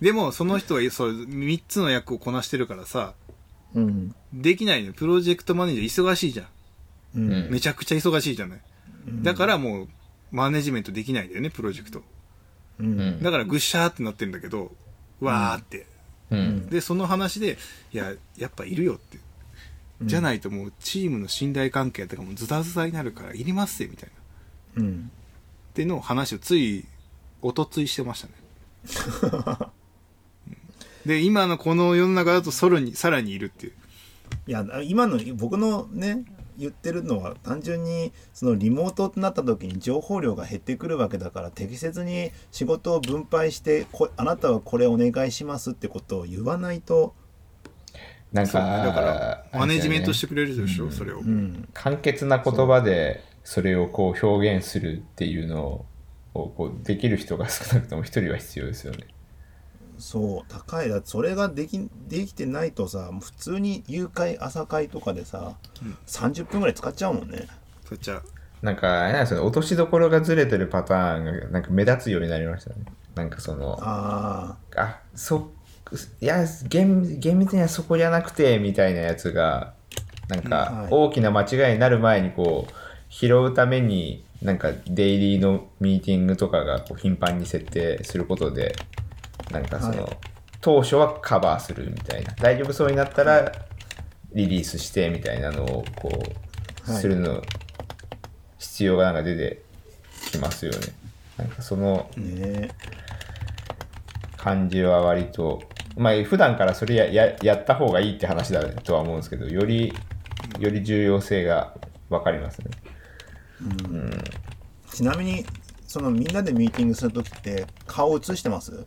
[0.00, 3.14] でも、その人はそう、3つの役をこなしてるからさ、
[3.74, 4.92] うんできないのよ。
[4.94, 6.46] プロジェクトマネージャー忙しいじゃん。
[7.16, 8.60] うんうんめちゃくちゃ忙しいじゃない。
[9.22, 9.88] だからもう、
[10.30, 11.98] マネジメントできないんだよね、プロジェクト。
[12.78, 13.22] ううんん。
[13.22, 14.72] だからぐっしゃーってなってるんだけど、
[15.20, 15.86] わーって。
[16.30, 16.66] うん。
[16.68, 17.58] で、その話で、
[17.92, 19.18] いや、やっぱいるよって。
[20.02, 24.10] じゃないともうチームの信頼関係とかもズタズタになるからいりますよ、みたい
[24.76, 24.82] な。
[24.82, 25.10] うん
[25.70, 26.84] っていうのを話をつい、
[27.42, 29.70] おとついしてましたね。
[31.06, 33.72] で、今のこの世の中だとさらに、さらにいるっていう。
[34.46, 36.24] いや今の僕のね
[36.56, 47.14] 言ってるのは単純にそのリモートってなった時に情報量が減ってくるわけだから適切に仕事を分配してこあなたはこれお願いしますってことを言わないと、
[48.32, 51.18] なんか、だから、マネジメントしてくくれるでしょ、それを。
[51.18, 55.84] うん、簡潔な言葉でそれをこう表現するっていうの
[56.34, 59.06] をこうできる人が少なくとも一人は必要ですよね。
[59.98, 60.88] そう高い。
[60.88, 65.98] だそれができできてないとさ普通に誘拐朝会とかでさ、うん。
[66.06, 67.48] 30分ぐらい使っちゃうもんね。
[67.88, 68.22] そっちゃ、
[68.62, 72.84] なんか、あれなんですよね、落としどころがずれてるパターンがなんか目立つようになりましたね。
[73.14, 75.50] なんかその、ああ、そ、
[76.20, 79.74] いや、厳厳密にはそこじゃなくて、みたいなやつが、
[80.28, 80.88] なんうんかはい。
[80.90, 82.72] 大きな間違いになる前にこう、
[83.08, 88.74] 拾うために、なんかデイリーのミーティングとかがこう頻繁に設定することで、
[89.50, 90.16] なんかその、はい。
[90.60, 93.50] 当初はカバーするみたいな、大丈夫そうになったら
[94.32, 97.42] リリースしてみたいなのをこう、はいするの、
[98.58, 99.62] 必要がなんか出て
[100.30, 100.78] きますよね。
[101.36, 102.10] なんかその、
[104.36, 105.62] 感じは割と、
[105.96, 109.92] まあ普段からそれやややった方がいいって話だとは思うんですけど、より、
[110.58, 111.74] より重要性が
[112.08, 112.70] 分かりますね。
[114.92, 115.44] ちなみに
[115.86, 118.84] そのみんなでミーティングする時って顔映してます？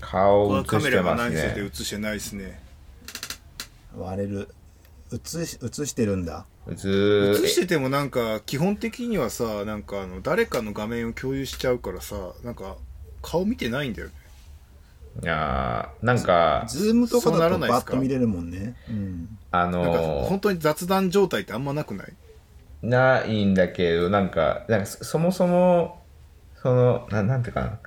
[0.00, 1.62] 顔を映カメしてまラがないせいすね。
[1.62, 2.62] で映してないですね。
[3.96, 4.48] 割れる
[5.12, 12.76] 映し映してるんだず映しててもなんか、基本的にはさ、なんかあの、誰かの画面を共有しちゃうからさ、なんか、
[13.22, 14.14] 顔見てないんだよね。
[15.22, 22.12] いやーなんか、ズームとかだとバッと見れるもんねうんあの本当に雑談状態ってあんまなくない？
[22.82, 26.02] ないんだけど、なんか、なんかそそもそも、
[26.62, 27.78] その、ななんていうかな。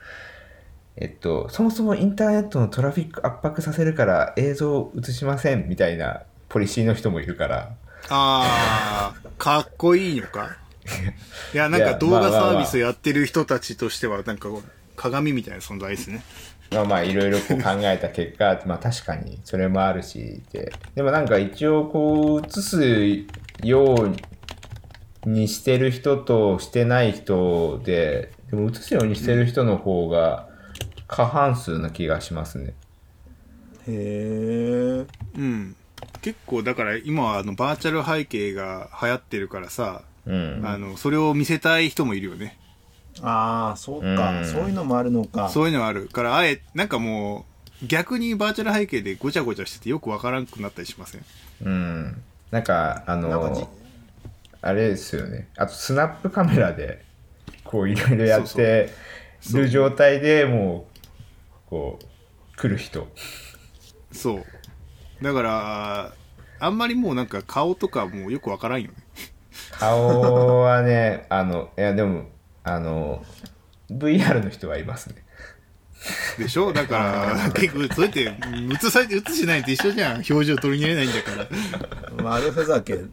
[0.95, 7.71] えっと、そもそもインターネットのトラフィック圧迫させるから映像を映しませんみたいなポリシーの人もいるから、
[8.09, 10.55] ああ、かっこいいのか？
[11.55, 14.49] いや、なんか動画サービスやってる人たちとしては、なんか
[14.95, 16.23] 鏡みたいな存在ですね。
[16.73, 23.25] まあまあいろいろこう考えた結果、 まあ確かにそれもあるしで、でもなんか一応こう映す
[23.63, 24.11] よ
[25.25, 30.47] うにしてる人としてない人で、でも映すようにしてる人の方が
[31.07, 32.73] 過半数な気がしますね。
[33.87, 35.05] へえ
[35.37, 35.75] うん。
[36.21, 40.61] 結構、だから今はあのバーチャル背景が流行ってるからさ、うん。
[40.63, 42.57] あの、それを見せたい人もいるよね。
[43.21, 47.45] ああそうか、うんそういうのもあるのかそういうのあるから、あえ、なんかも
[47.81, 51.25] う、逆にバーチャル背景でごちゃごちゃしててよくわからんくなったりしません？
[51.63, 52.23] うん。
[52.49, 53.69] なんか、あの、
[54.61, 55.49] あれですよね。
[55.57, 57.03] あと、スナップカメラで、
[57.63, 58.89] こう、いろいろやって
[59.53, 60.87] る状態でも
[61.67, 63.07] う、こう、来る人。
[64.11, 64.45] そう。
[65.21, 66.13] だから、
[66.59, 68.97] あんまりもうなんか顔とかもうよくわからんよね。
[69.71, 72.29] 顔はね、あの、いや、でも、
[72.63, 73.23] あの、
[73.91, 75.15] VR の人はいますね。
[76.37, 76.73] でしょ？
[76.73, 76.97] だか
[77.45, 80.15] ら、 結構、そうやって、映されて映しないと一緒じゃん。
[80.15, 81.31] 表情取り入れないんだか
[82.23, 82.23] ら。
[82.31, 83.11] 悪ふざけだよね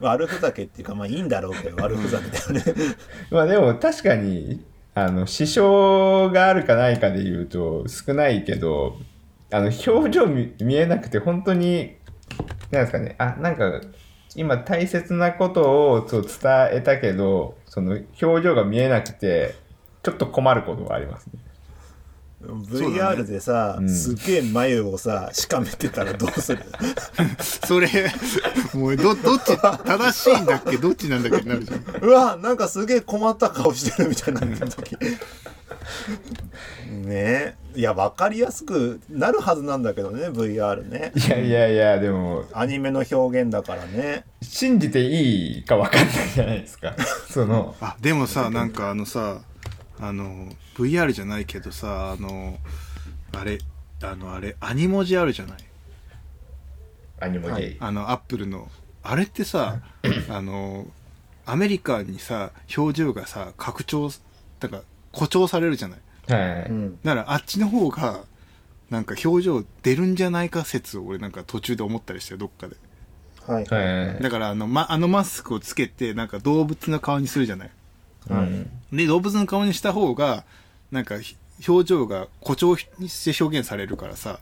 [0.00, 2.94] 悪ふざけっていうかまあいいんだろうけど悪ふざけだよね
[3.30, 4.64] まあでも確かに、
[4.94, 8.98] あの、支障があるかないかで言うと少ないけど、
[9.50, 11.96] あの、表情見見えなくて本当に、
[12.70, 13.80] なんですかね、あ、なんか、
[14.34, 16.30] 今大切なことをそう伝
[16.72, 19.54] えたけど、その表情が見えなくて、
[20.02, 21.40] ちょっと困ることがありますね。
[22.42, 23.88] VR でさ、うん。
[23.88, 26.62] すげえ眉をさしかめてたらどうする？
[27.40, 27.88] それ、
[28.74, 30.76] もう、ど、どっち、正しいんだっけ？
[30.76, 31.48] どっちなんだっけ？
[31.48, 32.04] なるじゃん。
[32.04, 34.96] うわなんかすげえ困った顔してるみたいになった時。
[36.90, 37.06] ね。
[37.08, 41.10] えいや分かりやすくなるはずなんだけどね VR ね。
[41.16, 44.24] いやいやいや、でも、アニメの表現だからね。
[44.42, 46.94] 信じていいか分かんないじゃないですか。
[47.30, 49.38] その、あ、でもさ、なんかあのさ、
[50.00, 52.58] あの、VR じゃないけどさ、あの、
[53.32, 53.58] あれ、
[54.02, 55.58] あの、あれ、アニ文字あるじゃない？
[57.20, 58.68] アニモジ、はいあの、アップルの。
[59.04, 59.78] あれってさ、
[60.28, 60.86] あの、
[61.46, 64.10] アメリカにさ、表情がさ、拡張、
[64.60, 64.82] なんか、
[65.12, 66.00] 誇張されるじゃない？
[66.32, 66.70] はい。
[66.70, 68.24] うんだからあっちの方が、
[68.90, 72.76] なんか表情出るんじゃないか説を俺なんか途中で思ったりしてどっかで。
[73.46, 74.22] はいはい。
[74.22, 77.70] だからあの、ま、あのマスクをつけて、なんか動物の顔にするじゃない？
[78.30, 78.70] うん。
[78.92, 80.44] で、動物の顔にした方が、
[80.90, 84.40] なんかひ表情が誇張して表現されるからさ、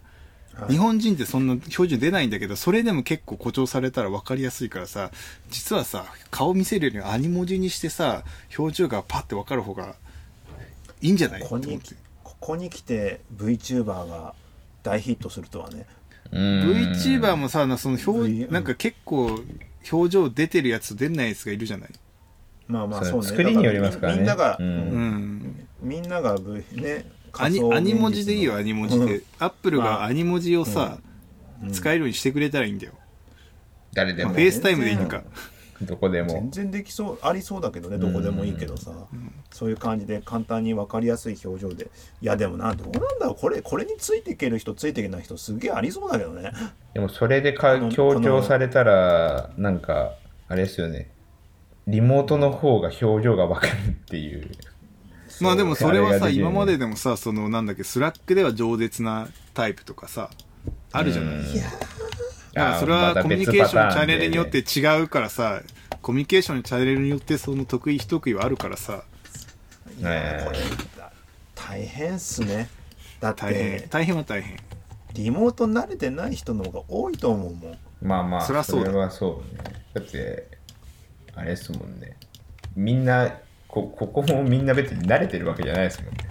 [0.54, 0.72] はい。
[0.72, 5.10] 日本人ってそんな表情出ないんだけど、それでも結構誇張されたら分かりやすいからさ、
[5.50, 8.24] 実はさ、顔見せるよりアニ文字にしてさ、
[8.58, 9.94] 表情がパッて分かる方が
[11.00, 11.42] いいんじゃない？
[11.42, 11.80] ここに
[12.24, 14.34] ここに来て VTuber が
[14.82, 15.86] 大ヒットするとはね。
[16.32, 16.40] うん。
[16.94, 19.40] VTuber もさ、なその V 表、なんか結構
[19.90, 21.90] 表情出てるやつと出ないやつがいるじゃない？
[22.70, 23.28] まあまあそそううね。
[23.28, 24.18] 作りによりますからね。
[24.18, 25.66] みんなが、うん。
[25.82, 26.38] みんなが
[26.72, 29.22] ねアニアニ文字でいいよ、アニ文字で。
[29.38, 29.88] アップルまあ。
[29.98, 30.98] がアニ文字をさ、
[31.62, 31.72] うん。
[31.72, 32.92] 使えるようにしてくれたらいいんだよ。
[33.92, 34.32] 誰でも。
[34.32, 35.22] FaceTime でいいのか。
[35.82, 36.28] どこでも。
[36.28, 38.92] 全然できそうありそうだけどねどこでもいいけどさ、
[39.50, 41.90] そういう感じで簡単に分かりやすい表情で。
[42.20, 43.34] いやでもなどうなんだろう。
[43.34, 46.52] これこれについていける人ついていけない人すげえありそうだけどね。
[46.92, 50.12] でもそれでか強調されたらなんか
[50.48, 51.10] あれですよね
[51.90, 54.48] リモートの方が表情が分かるっていう。
[55.40, 60.30] まあでもそれはさ、今まででもさ、そのなんだっけ、 Slack では饒舌なタイプとかさ、
[60.92, 61.34] あるじゃない？
[61.34, 61.54] うん。
[61.54, 61.70] だか
[62.52, 65.62] らそれはコミュニケーションのチャンネルによっ別て違うからさ、
[66.02, 69.02] コミュニケーションのチャンネルによってその得意不得意はあるからさ、
[69.98, 70.58] いやねえこれ
[70.96, 71.12] だ
[71.54, 72.68] 大変っすね。
[73.20, 73.80] だっ大変。
[73.80, 74.58] て大変は大変。
[75.14, 77.78] リモート慣れてない人の方が多いと思うもん。
[78.02, 78.92] まあまあそりゃそうだ。
[78.92, 79.62] れはそうね。
[79.94, 80.59] だって
[81.40, 82.16] あれですもんね。
[82.76, 83.32] みんな
[83.66, 86.30] こここもみんな別に慣れてるわけじゃないですもんね。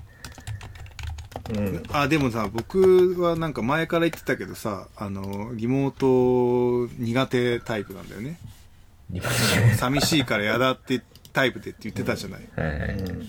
[1.50, 1.84] うん。
[1.92, 8.38] あ、でもさ、僕はなんか前から言ってたけどさ、あの、リモート苦手タイプなんだよね。
[9.78, 11.02] 寂しいから嫌だって
[11.34, 12.42] タイプでって言ってたじゃない。
[12.56, 12.90] トはいはい。
[12.92, 13.26] うん。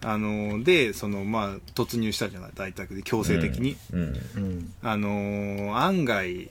[0.00, 3.76] あの、で、その、まあ、突入したじゃない、大宅で強制的に。
[3.92, 4.00] うん。
[4.00, 4.04] う
[4.40, 4.72] ん。
[4.82, 6.50] あのー案外、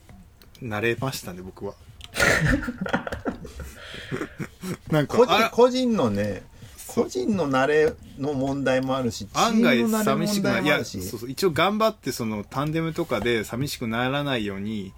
[0.62, 1.74] 慣れましたね、僕は。
[4.92, 5.18] なんか。
[5.18, 6.44] 個、人個人のね
[6.88, 10.54] 個人の慣れの問題もあるしチ案外ームの慣れ寂しくない。
[10.54, 11.30] いや、問題もあるしそうそう。
[11.30, 14.94] 一応頑張って、その、タンデムとかで寂しくならないように、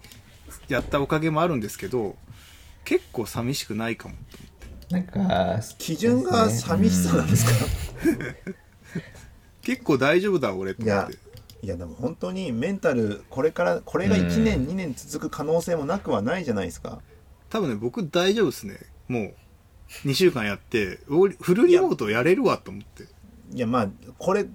[0.68, 2.16] やったおかげもあるんですけど、
[2.86, 4.16] 結構寂しくないかも。
[4.90, 7.52] なんか基準が寂しさなんですか、
[9.62, 11.18] 結構大丈夫だ俺といや思って。
[11.62, 17.02] いやでも本当にメンタルこれからこれが1年、2年続く可能性もなくはないじゃないですか。
[17.50, 18.80] 多分ね僕大丈夫ですね。
[19.08, 19.34] もう
[20.06, 23.04] 2週間やっておフルリモートやれるわと思って。
[23.52, 24.48] いやまあこれ1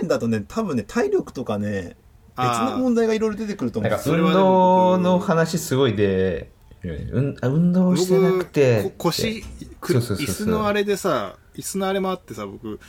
[0.00, 1.96] 年だとね多分ね体力とかね
[2.36, 3.92] 別の問題がいろいろ出てくると思う。
[3.92, 6.50] んですよなんか運動の話すごいで、
[6.82, 8.92] うんあ運動してなくて。
[8.98, 9.42] 腰
[9.80, 10.46] くそうそうそうそう。
[10.46, 12.80] 椅子のあれでさ椅子のあれもあってさ僕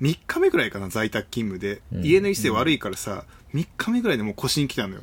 [0.00, 2.04] 3日目ぐらいかな在宅勤務で、うん。
[2.04, 3.24] 家の椅子で悪いからさ
[3.54, 5.02] 3日目ぐらいでもう腰に来たのよ、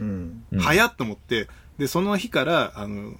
[0.00, 0.44] うん。
[0.52, 0.58] うん。
[0.60, 1.48] 早っと思って。
[1.78, 3.14] でその日からあの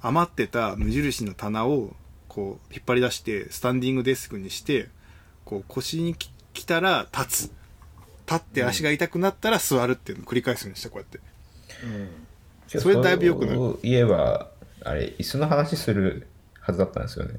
[0.00, 1.94] 余ってた無印の棚を
[2.28, 4.88] こう引っ張り出してスタンディングデスクにして
[5.44, 7.58] こう腰にき来たら立つ。
[8.28, 11.18] 立って足が痛くなったら座るっていうのを繰り返すようにしたこうやって。
[11.82, 12.80] うん。
[12.80, 14.50] それだいぶ良くなるそういえば、
[14.84, 16.26] あれ、椅子の話する
[16.60, 17.36] はずだったんですよね。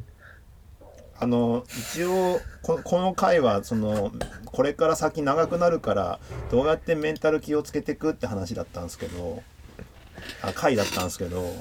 [1.22, 4.14] あの一応ここの回はその
[4.46, 9.44] これから先長くなるからどうやってメンタル気をつけていくって話だったんですけど
[10.42, 11.54] あ回だったんですけど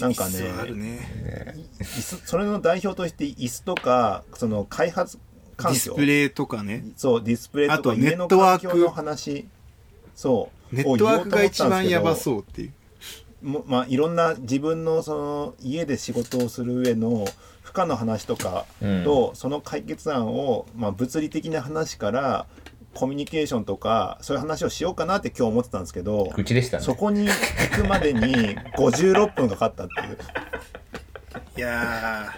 [0.00, 1.54] なんかね椅子あるね。
[1.80, 5.18] 椅子それの代表として椅子とかその開発
[5.56, 6.84] 環ディ境スプレイとかね。
[6.96, 8.68] そうディスプレイとあとか家のネットワーク。
[8.68, 9.46] 環境の話
[10.14, 12.72] そうネットワークが一番やばそうっていう。
[13.42, 17.26] もまあいろんな自分のその家で仕事をする上の
[17.62, 18.64] 負荷の話とか
[19.04, 22.46] と、その解決案を、まあ、物理的な話から
[22.96, 26.82] コミュニケーションとかそういう話をしようかなって今日思ってたんですけどうちでしたね。
[26.82, 27.34] そこに行
[27.82, 30.18] くまでに56分かかったっていう。
[31.58, 32.32] いや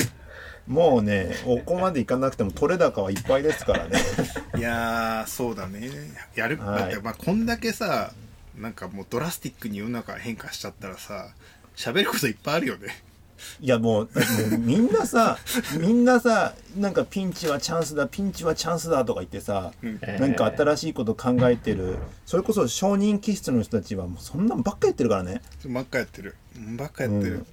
[0.67, 3.99] もうねここまで行かなくても取れ高はいっぱいですからね。
[4.53, 5.91] ーいやーそうだね。
[6.35, 6.81] やる、はい。
[6.81, 8.13] だってまあこんだけさ
[8.57, 11.29] なんかもうドラスティックに世の中変化しちゃったらさ
[11.77, 12.89] 喋ることいっぱいあるよね
[13.61, 15.39] いやもうもうみんなさ
[15.79, 20.01] みんなさなんかピンチはチャンスだピンチはチャンスだとか言ってさ、うん。
[20.01, 21.97] なんか新しいこと考えてる。
[22.27, 25.43] それこそ承認気質の人たちはもうそんなんばっか言ってるからね。
[25.67, 26.35] ばっかやってる。
[26.77, 27.47] ばっかやってる、うん。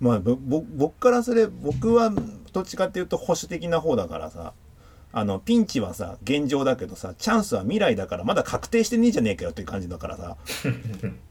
[0.00, 2.12] まあ僕からすれば僕は
[2.52, 4.54] どっちかっていうと保守的な方だからさ
[5.12, 10.36] あのピンチはさ現状だけどさチャンスは未来だからまだ確定してねえじゃねえかよっていう感じだからさ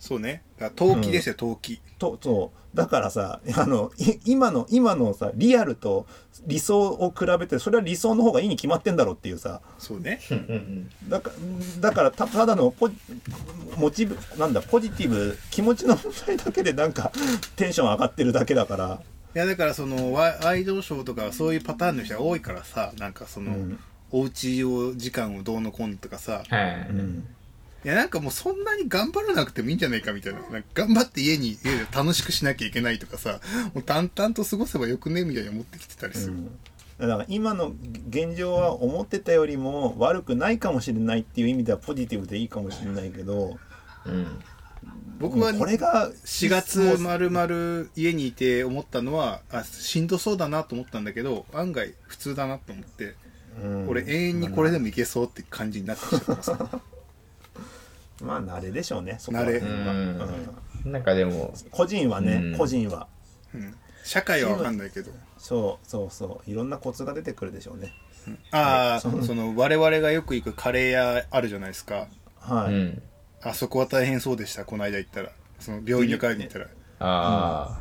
[0.00, 0.42] そうね。
[0.58, 2.76] だから陶器ですよ陶器、とそう。
[2.76, 6.06] だからさあのい今の今のさリアルと
[6.46, 9.60] 理想を比べてそれは理想の方がいいに決まってんだろうっていうさ。
[9.78, 10.20] そうね。
[11.08, 11.30] だか
[11.80, 12.90] だからたただのポ
[13.76, 17.12] モチブなんだポジティブ気持ちの問題だけでなんか
[17.56, 19.02] テンション上がってるだけだから。
[19.34, 23.78] いやだからそのワイワイドショーとかそういうパターンの人が多いからさなんかその、うん。
[24.12, 26.88] おうちを時間をどうのこうのとかさはい。
[26.88, 27.26] うん
[27.82, 30.40] いやなんかもうそんなに頑張らなくてもいいんじゃないかみたいな。
[30.40, 33.40] なんか頑張って家に家で楽しくしなきゃいけないとかさ
[33.74, 36.50] もう淡々と過ごせばよくねみたいに思ってきてたりする、うん。
[36.98, 37.72] だから今の
[38.08, 43.58] 現状は思ってたよりも悪くないかもしれないっていう意味ではポジティブでいいかもしれないけど
[44.04, 44.26] うん。
[45.18, 53.14] 僕はこれが4月まるまる家にいて思ったのはあしんどそうだなと思ったんだけど案外普通だなと思って、
[53.62, 53.88] うん。
[53.88, 56.52] 俺永遠にこれでもいけそうって感じになってきちゃってます
[58.24, 59.44] まあ慣れでしょうねそこは。
[59.44, 59.58] 慣れ。
[59.58, 59.68] うん。
[60.84, 60.92] うん。
[60.92, 62.58] なんかでも、個人はね、うん。
[62.58, 63.06] 個人は。
[63.54, 63.74] うん。
[64.04, 65.10] 社会は分かんないけど。
[65.38, 66.50] そうそうそう。
[66.50, 67.92] いろんなコツが出てくるでしょうね。
[68.50, 72.06] ああ、そうその我々がよく行くカレー屋あるじゃないですか。
[72.38, 73.02] はい、うん。
[73.42, 75.30] あそこは大変そうでしたこの間行ったら。
[75.58, 76.66] その病院の会に行ったら。
[77.00, 77.80] あ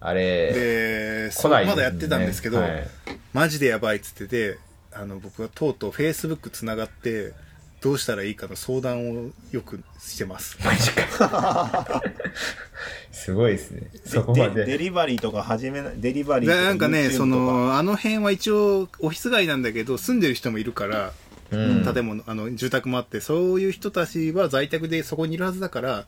[0.00, 2.88] あ、あれ、で来ないまだやってたんですけど、はい。
[3.32, 4.58] マジでやばいっつってて
[4.92, 7.32] あの僕はとうとうフェイスブックつながって
[7.82, 12.02] どうしたらいいかの相談をよくしてますマジか。
[13.10, 13.90] すごいですね。
[14.04, 14.78] そこまでデで。
[14.78, 21.12] リバリーとか始めないデリバリーとかでなんかねそのあの辺は一応オフィス街なんだけど住んでる人もいるから、
[21.50, 21.84] うん。
[21.84, 26.06] 建物あの住宅もあってそういう人たちは在宅でそこにいるはずだから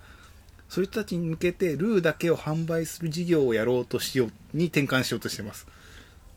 [0.69, 5.67] そういう人たちに向けてルーだけを販売する事業をやろうとしように転換しようとしてます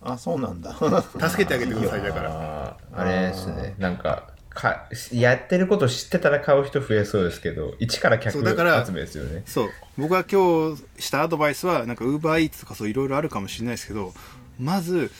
[0.02, 3.76] あそうなんだ助けてあげてくださいだからあれですね。
[3.78, 9.43] なんか、かやってること知ってたら買う人増えそうですけど、一から客集めですよね。
[9.45, 9.70] そう。
[9.97, 14.14] 僕が今日したアドバイスはなんかウーバーイーツとかそういろいろあるかもしれないですけど
[14.60, 15.12] まず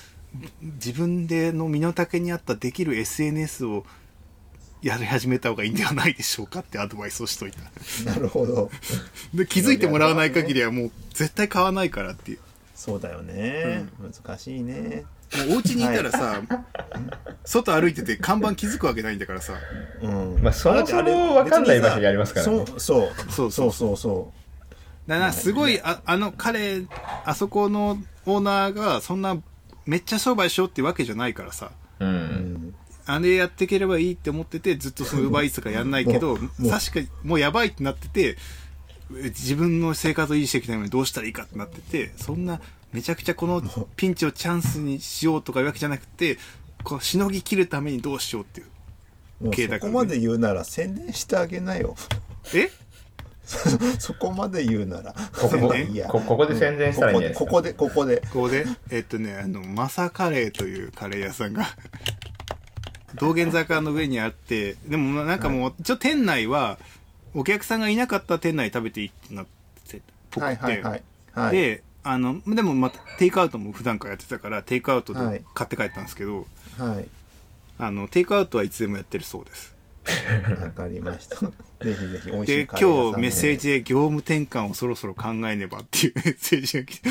[0.62, 3.86] 自分での身の丈に合ったできる SNS を
[4.82, 7.60] やり始めた方がいいんではないでしょうかってアドバイスをしといた。
[8.10, 8.72] なるほど。
[9.34, 12.40] で気づいてもらわない限りはもう絶対買わないからっていう。
[12.76, 15.04] そうだよね、難しいね
[15.36, 16.42] もうお家にいたらさ、
[17.44, 19.56] 外歩いてて看板気づくわけないんだからさ。
[20.02, 20.40] うん。
[20.42, 22.66] まあそもそも分かんない場所にありますからね。
[22.66, 23.32] そうそう。
[23.32, 23.98] そうそうそう。
[23.98, 24.34] そ
[25.08, 26.84] だからすごいああの彼
[27.26, 29.38] あそこのオーナーがそんな
[29.86, 31.72] めっちゃ商売しようってわけじゃないからさ。
[32.00, 32.06] う。
[32.06, 32.16] う、うん。
[32.16, 32.76] ん、
[33.06, 38.38] あれやっていければいいって思ってて、ずっとその奪いとかやんないけど、確かにもうやばいってなってて、
[39.10, 42.60] 自分の生活を維持していきたいのにどうしたらいいかってなってて、そんな
[42.94, 43.62] めちゃくちゃこの
[43.96, 46.38] ピンチをチャンスにしようとかいうわけじゃなくて、
[46.84, 48.68] こうしのぎ切るためにどうしようっていう。
[49.46, 51.96] もう経済そこまで言うなら宣伝してあげなよ。
[52.54, 52.70] え？
[54.00, 55.14] そこまで言うなら。
[55.40, 57.46] ここいいやこここで宣伝したらいいんじゃないですか？
[57.46, 61.66] ここでここでここここで、えっとね、あの、マサカレーというカレー屋さんが、
[63.20, 66.78] 道玄坂の上にあって、でもなんかもう、ちょっと店内は、
[67.34, 69.46] お客さんがいなかったら店内食べていいってなっ
[69.90, 71.04] て、ぽでくて、はいはいはい。
[71.34, 71.56] はい。
[71.56, 75.40] で、あの、でもまた、テイクアウトも普段からやってたから、テイクアウトはい。
[75.40, 76.48] で買って帰ったんですけど、
[76.78, 77.08] はい。
[77.80, 79.76] あの、テイクアウトはいつでもやってるそうです。
[80.64, 81.36] わかりました。
[81.36, 81.50] ぜ
[81.82, 87.10] ひぜひ美味しで、いカレー屋さん今日メッセージで業務転換をそろそろ考えねばっていうメッセージが来て、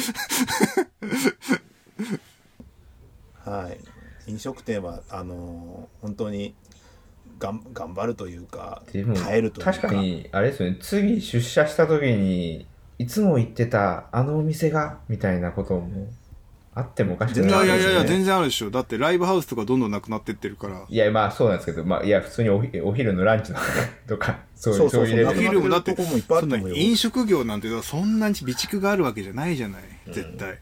[3.45, 3.71] は
[4.27, 4.31] い。
[4.31, 6.55] 飲食店はあのー本当に
[7.39, 9.73] がん頑張るというかでも耐えるというか。
[9.73, 10.79] 確かにあれですよね。
[10.81, 12.67] 次出社した時に
[12.99, 16.09] いつも行ってたあのお店がみたいなことも
[16.75, 18.71] あってもおかしくいないやいやいやいや、ね全然あるでしょ。
[18.71, 20.85] だってライブハウスとかどんどんなくなってってるから。
[20.89, 23.63] いやまあそうなんですけどまあいや普通におひお昼のランチとか
[24.07, 29.83] とか そういうそうそうそういうレベルお昼もだって、なくなってるとこもいっぱいあそんなると思うよ飲食業なんてそんなに備蓄があるわけじゃないじゃない。
[30.07, 30.59] 絶対。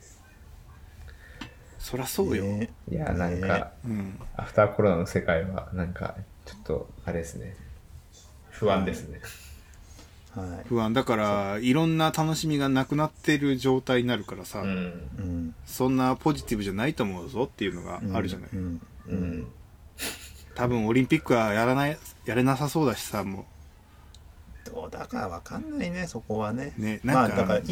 [1.78, 2.44] そりゃそうよ。
[2.44, 4.18] ねいやなんねか、うん。
[4.36, 6.14] アフターコロナの世界はなんか
[6.46, 7.56] ちょっとあれですね
[8.50, 9.20] 不安ですね、
[10.34, 10.68] はい。
[10.68, 10.92] 不安。
[10.92, 14.68] だから、いろんな楽しみがなくなってる状態になるからさ、うん。
[14.68, 14.72] う
[15.22, 15.54] ん。
[15.64, 18.50] そんなポジティブじゃないと思うぞっていうのがあるじゃない。
[18.52, 18.80] うん。
[19.08, 19.16] ううん。
[19.40, 19.46] ん
[20.54, 23.44] 多分オリンピックはやらない、やれなさそうだしさ、も
[24.64, 26.72] どうだかわかんないねそこはね。
[26.76, 27.62] ねまなんかあだからい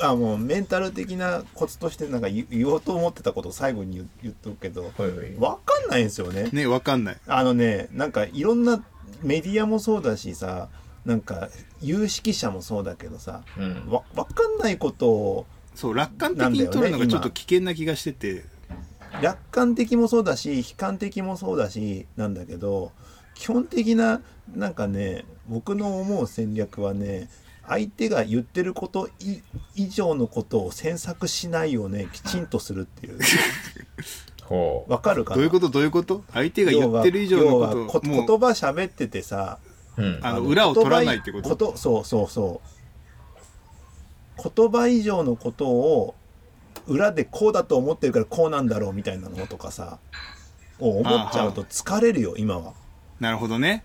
[0.00, 5.10] あもうメンタル的なコツとしてなんか言言おうと思ってたことを最後に言言っとくけどほい。
[5.10, 6.50] ほいわかんないんですよね。
[6.52, 6.54] う。
[6.54, 7.16] ね、わかんない。
[7.26, 8.82] あのねなんかいろんな
[9.22, 10.68] メディアもそうだしさ
[11.06, 11.48] なんか
[11.80, 13.86] 有識者もそうだけどさうん。
[13.90, 18.44] わわかんないことをそう、楽観的に取るのがちょっと危険な気がしてて、
[19.22, 22.92] 楽観的もそうだし悲観的もそうだしなんだけど
[23.34, 24.20] 基本的な
[24.54, 27.28] なんかね僕の思う戦略はね
[27.66, 29.38] 相手が言ってることい
[29.74, 33.18] 以上のことを詮索しないようねきちんとするってい う。
[34.90, 35.36] わかるかな？
[35.36, 35.68] どういうこと？
[35.68, 36.22] どういうこと？
[36.32, 39.58] 相手が言ってる以上のこと言葉喋っててさ
[39.96, 40.18] うん。
[40.22, 41.56] あの裏を取らないってこと？
[41.56, 42.60] 言葉そうそうそ
[44.38, 44.50] う。
[44.54, 46.14] 言葉以上のことを
[46.86, 49.98] 裏でこうだと思ってるからこうなんだろうみたいなのとかさ
[50.78, 52.74] を思っちゃうと疲れるよ今は。
[53.18, 53.82] なるほどね。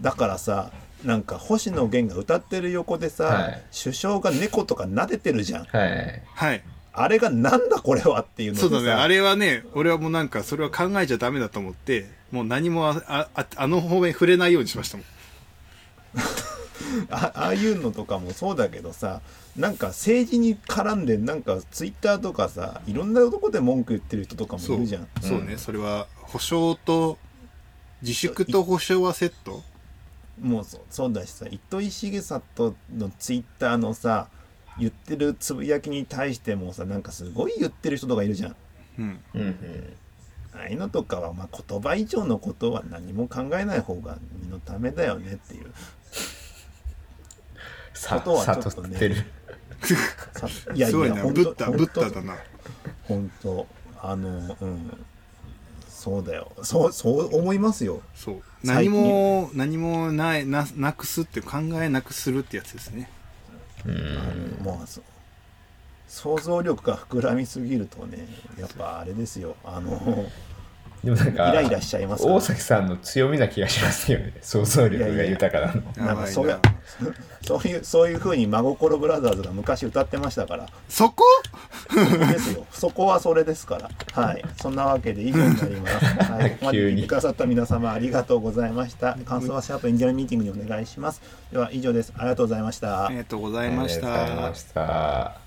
[0.00, 0.72] だからさ
[1.04, 3.62] なんか星野源が歌ってる横でさ、はい。
[3.72, 5.64] 首相が猫とか撫でてるじゃん。
[5.64, 6.22] はい。
[6.34, 6.62] はい。
[6.92, 8.90] あれがなんだこれはっていうのそうだね。
[8.90, 15.06] あれはね俺はもうなんかそれは考えちゃダメだと思ってもう何もああああの方面触れないようにしましたもん。
[17.08, 19.20] あああいうのとかもそうだけどさ
[19.56, 25.08] なんか政治に絡んでなんかツイッターとかさいろんなとこで文句言ってる人とかもそいうるじゃん。
[25.22, 27.18] そうね、それは保証と
[28.02, 29.62] 自粛と保証はセット？
[30.40, 34.26] もうそそうだしさ糸井重里のツイッターのさ
[34.76, 38.56] 言ってるつぶやきに対してもさなんかすごい言ってる人とかいるじゃん。
[38.98, 39.20] うん。
[39.34, 39.96] うんうん
[40.54, 45.66] ああいうのとかは、まあ、言葉以上のことは何も考えない方が身のためだよねっていう。
[47.92, 49.26] さことはちょっとね。
[50.74, 51.78] いやいすごいやブッダ本当。
[51.78, 52.36] ブッダだな。
[53.04, 53.66] 本当。
[54.00, 55.04] あのうん。
[55.88, 56.52] そうだよ。
[56.62, 58.02] そうそう思いますよ。
[58.14, 58.42] そう。
[58.62, 63.10] 何も何もないななくすって考えなくするってやつですね。
[63.86, 63.94] うん。
[63.94, 64.86] あのもう。
[64.86, 65.02] そ
[66.14, 69.56] 想像力が膨らみすぎるとねやっぱあれですよ。
[69.64, 69.90] あの
[71.02, 74.32] でもなんかイライラしちゃいます大崎さんの強みな気がしますよね。
[74.40, 75.82] 想像力が豊かなの。
[76.06, 76.14] な。
[76.14, 76.60] んかそうや
[77.42, 80.68] そういうそういう風に真心ブラザーズが昔歌ってましたから。
[80.88, 81.24] そこ？
[81.90, 82.64] そこですよ。
[82.70, 83.90] そこはそれですから。
[84.12, 84.44] はい。
[84.62, 87.06] そんなわけで以上になります、はい、ここまで急に。
[87.08, 89.18] くださった皆様ありがとうございました。
[89.26, 91.20] 感想はシャープエンジェルミーティングにお願いします。
[91.50, 92.12] では以上です。
[92.16, 93.06] ありがとうございました。
[93.06, 95.43] ありがとうございましありがとうございたました